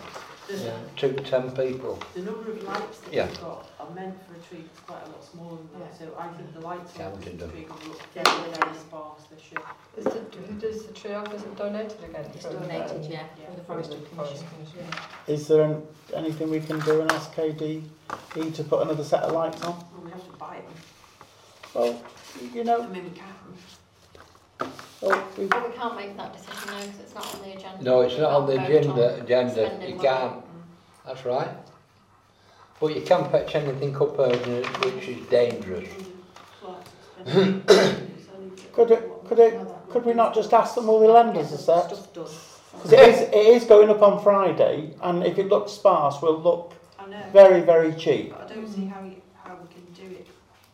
[0.48, 1.98] the, yeah, two, ten people.
[2.14, 3.26] the number of lights that Yeah.
[3.26, 6.14] we've got are meant for a tree that's quite a lot smaller than that, so
[6.18, 7.50] I think the lights on Counted the them.
[7.50, 8.22] tree will look Yeah.
[8.24, 9.62] very, very sparse this year.
[9.96, 11.32] Is the, who does the tree off?
[11.34, 12.30] Is it donated again?
[12.34, 14.16] It's from, donated, yeah, yeah, from the Forestry Commission.
[14.16, 14.86] Forest Commission?
[15.26, 15.82] Is there an,
[16.14, 17.82] anything we can do and ask KDE
[18.54, 19.74] to put another set of lights on?
[19.92, 20.74] Well, we have to buy them.
[21.74, 22.02] Well,
[22.54, 23.24] you I know, mean, we can.
[25.06, 27.84] Well, we, But we can't make that decision now because it's not on the agenda.
[27.84, 30.08] No, it's not on the can't vote agenda, agenda, spending you money.
[30.08, 30.44] can't,
[31.06, 31.50] that's right.
[32.80, 35.88] But you can fetch anything up urgent, which is dangerous.
[38.72, 39.60] could it, could it,
[39.90, 41.86] could we not just ask them will they lend us a set?
[41.86, 42.28] Stuff done.
[42.72, 46.40] Because it is, it is going up on Friday, and if it looks sparse, we'll
[46.40, 48.30] look I know, very, very cheap.
[48.30, 50.26] but I don't see how, you, how we can do it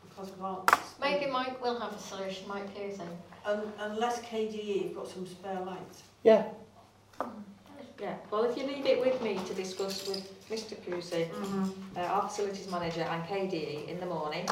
[0.09, 0.71] because we can't.
[1.01, 3.07] Maybe Mike will have a solution, Mike Pusey.
[3.47, 6.03] Un, unless KDE have got some spare lights.
[6.23, 6.45] Yeah,
[8.01, 11.97] Yeah, well, if you leave it with me to discuss with Mr Pusey, Mm-hmm.
[11.97, 14.47] uh, our facilities manager and KDE in the morning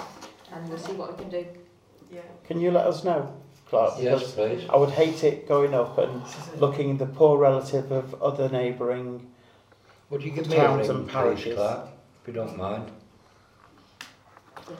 [0.52, 1.46] and we'll see what we can do.
[2.12, 2.20] Yeah.
[2.44, 3.32] can you let us know,
[3.68, 3.94] clerk?
[3.98, 4.68] Yes, Because please.
[4.68, 6.22] I would hate it going up and
[6.60, 9.30] looking the poor relative of other neighbouring.
[10.10, 11.54] Would you give me a Towns ring, and please, parishes.
[11.54, 11.88] clerk,
[12.22, 12.90] if you don't mind?
[14.68, 14.78] Yes.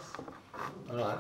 [0.91, 1.19] All right.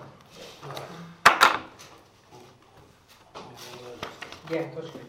[4.50, 4.90] Yeah, of course.
[4.90, 5.04] Okay.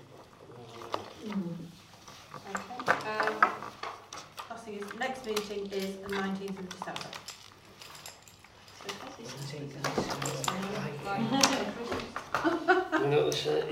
[2.87, 3.51] Um,
[4.51, 4.67] last
[4.99, 7.09] next meeting is the 19th of December.
[8.77, 8.85] So,
[12.99, 13.67] We're not the same,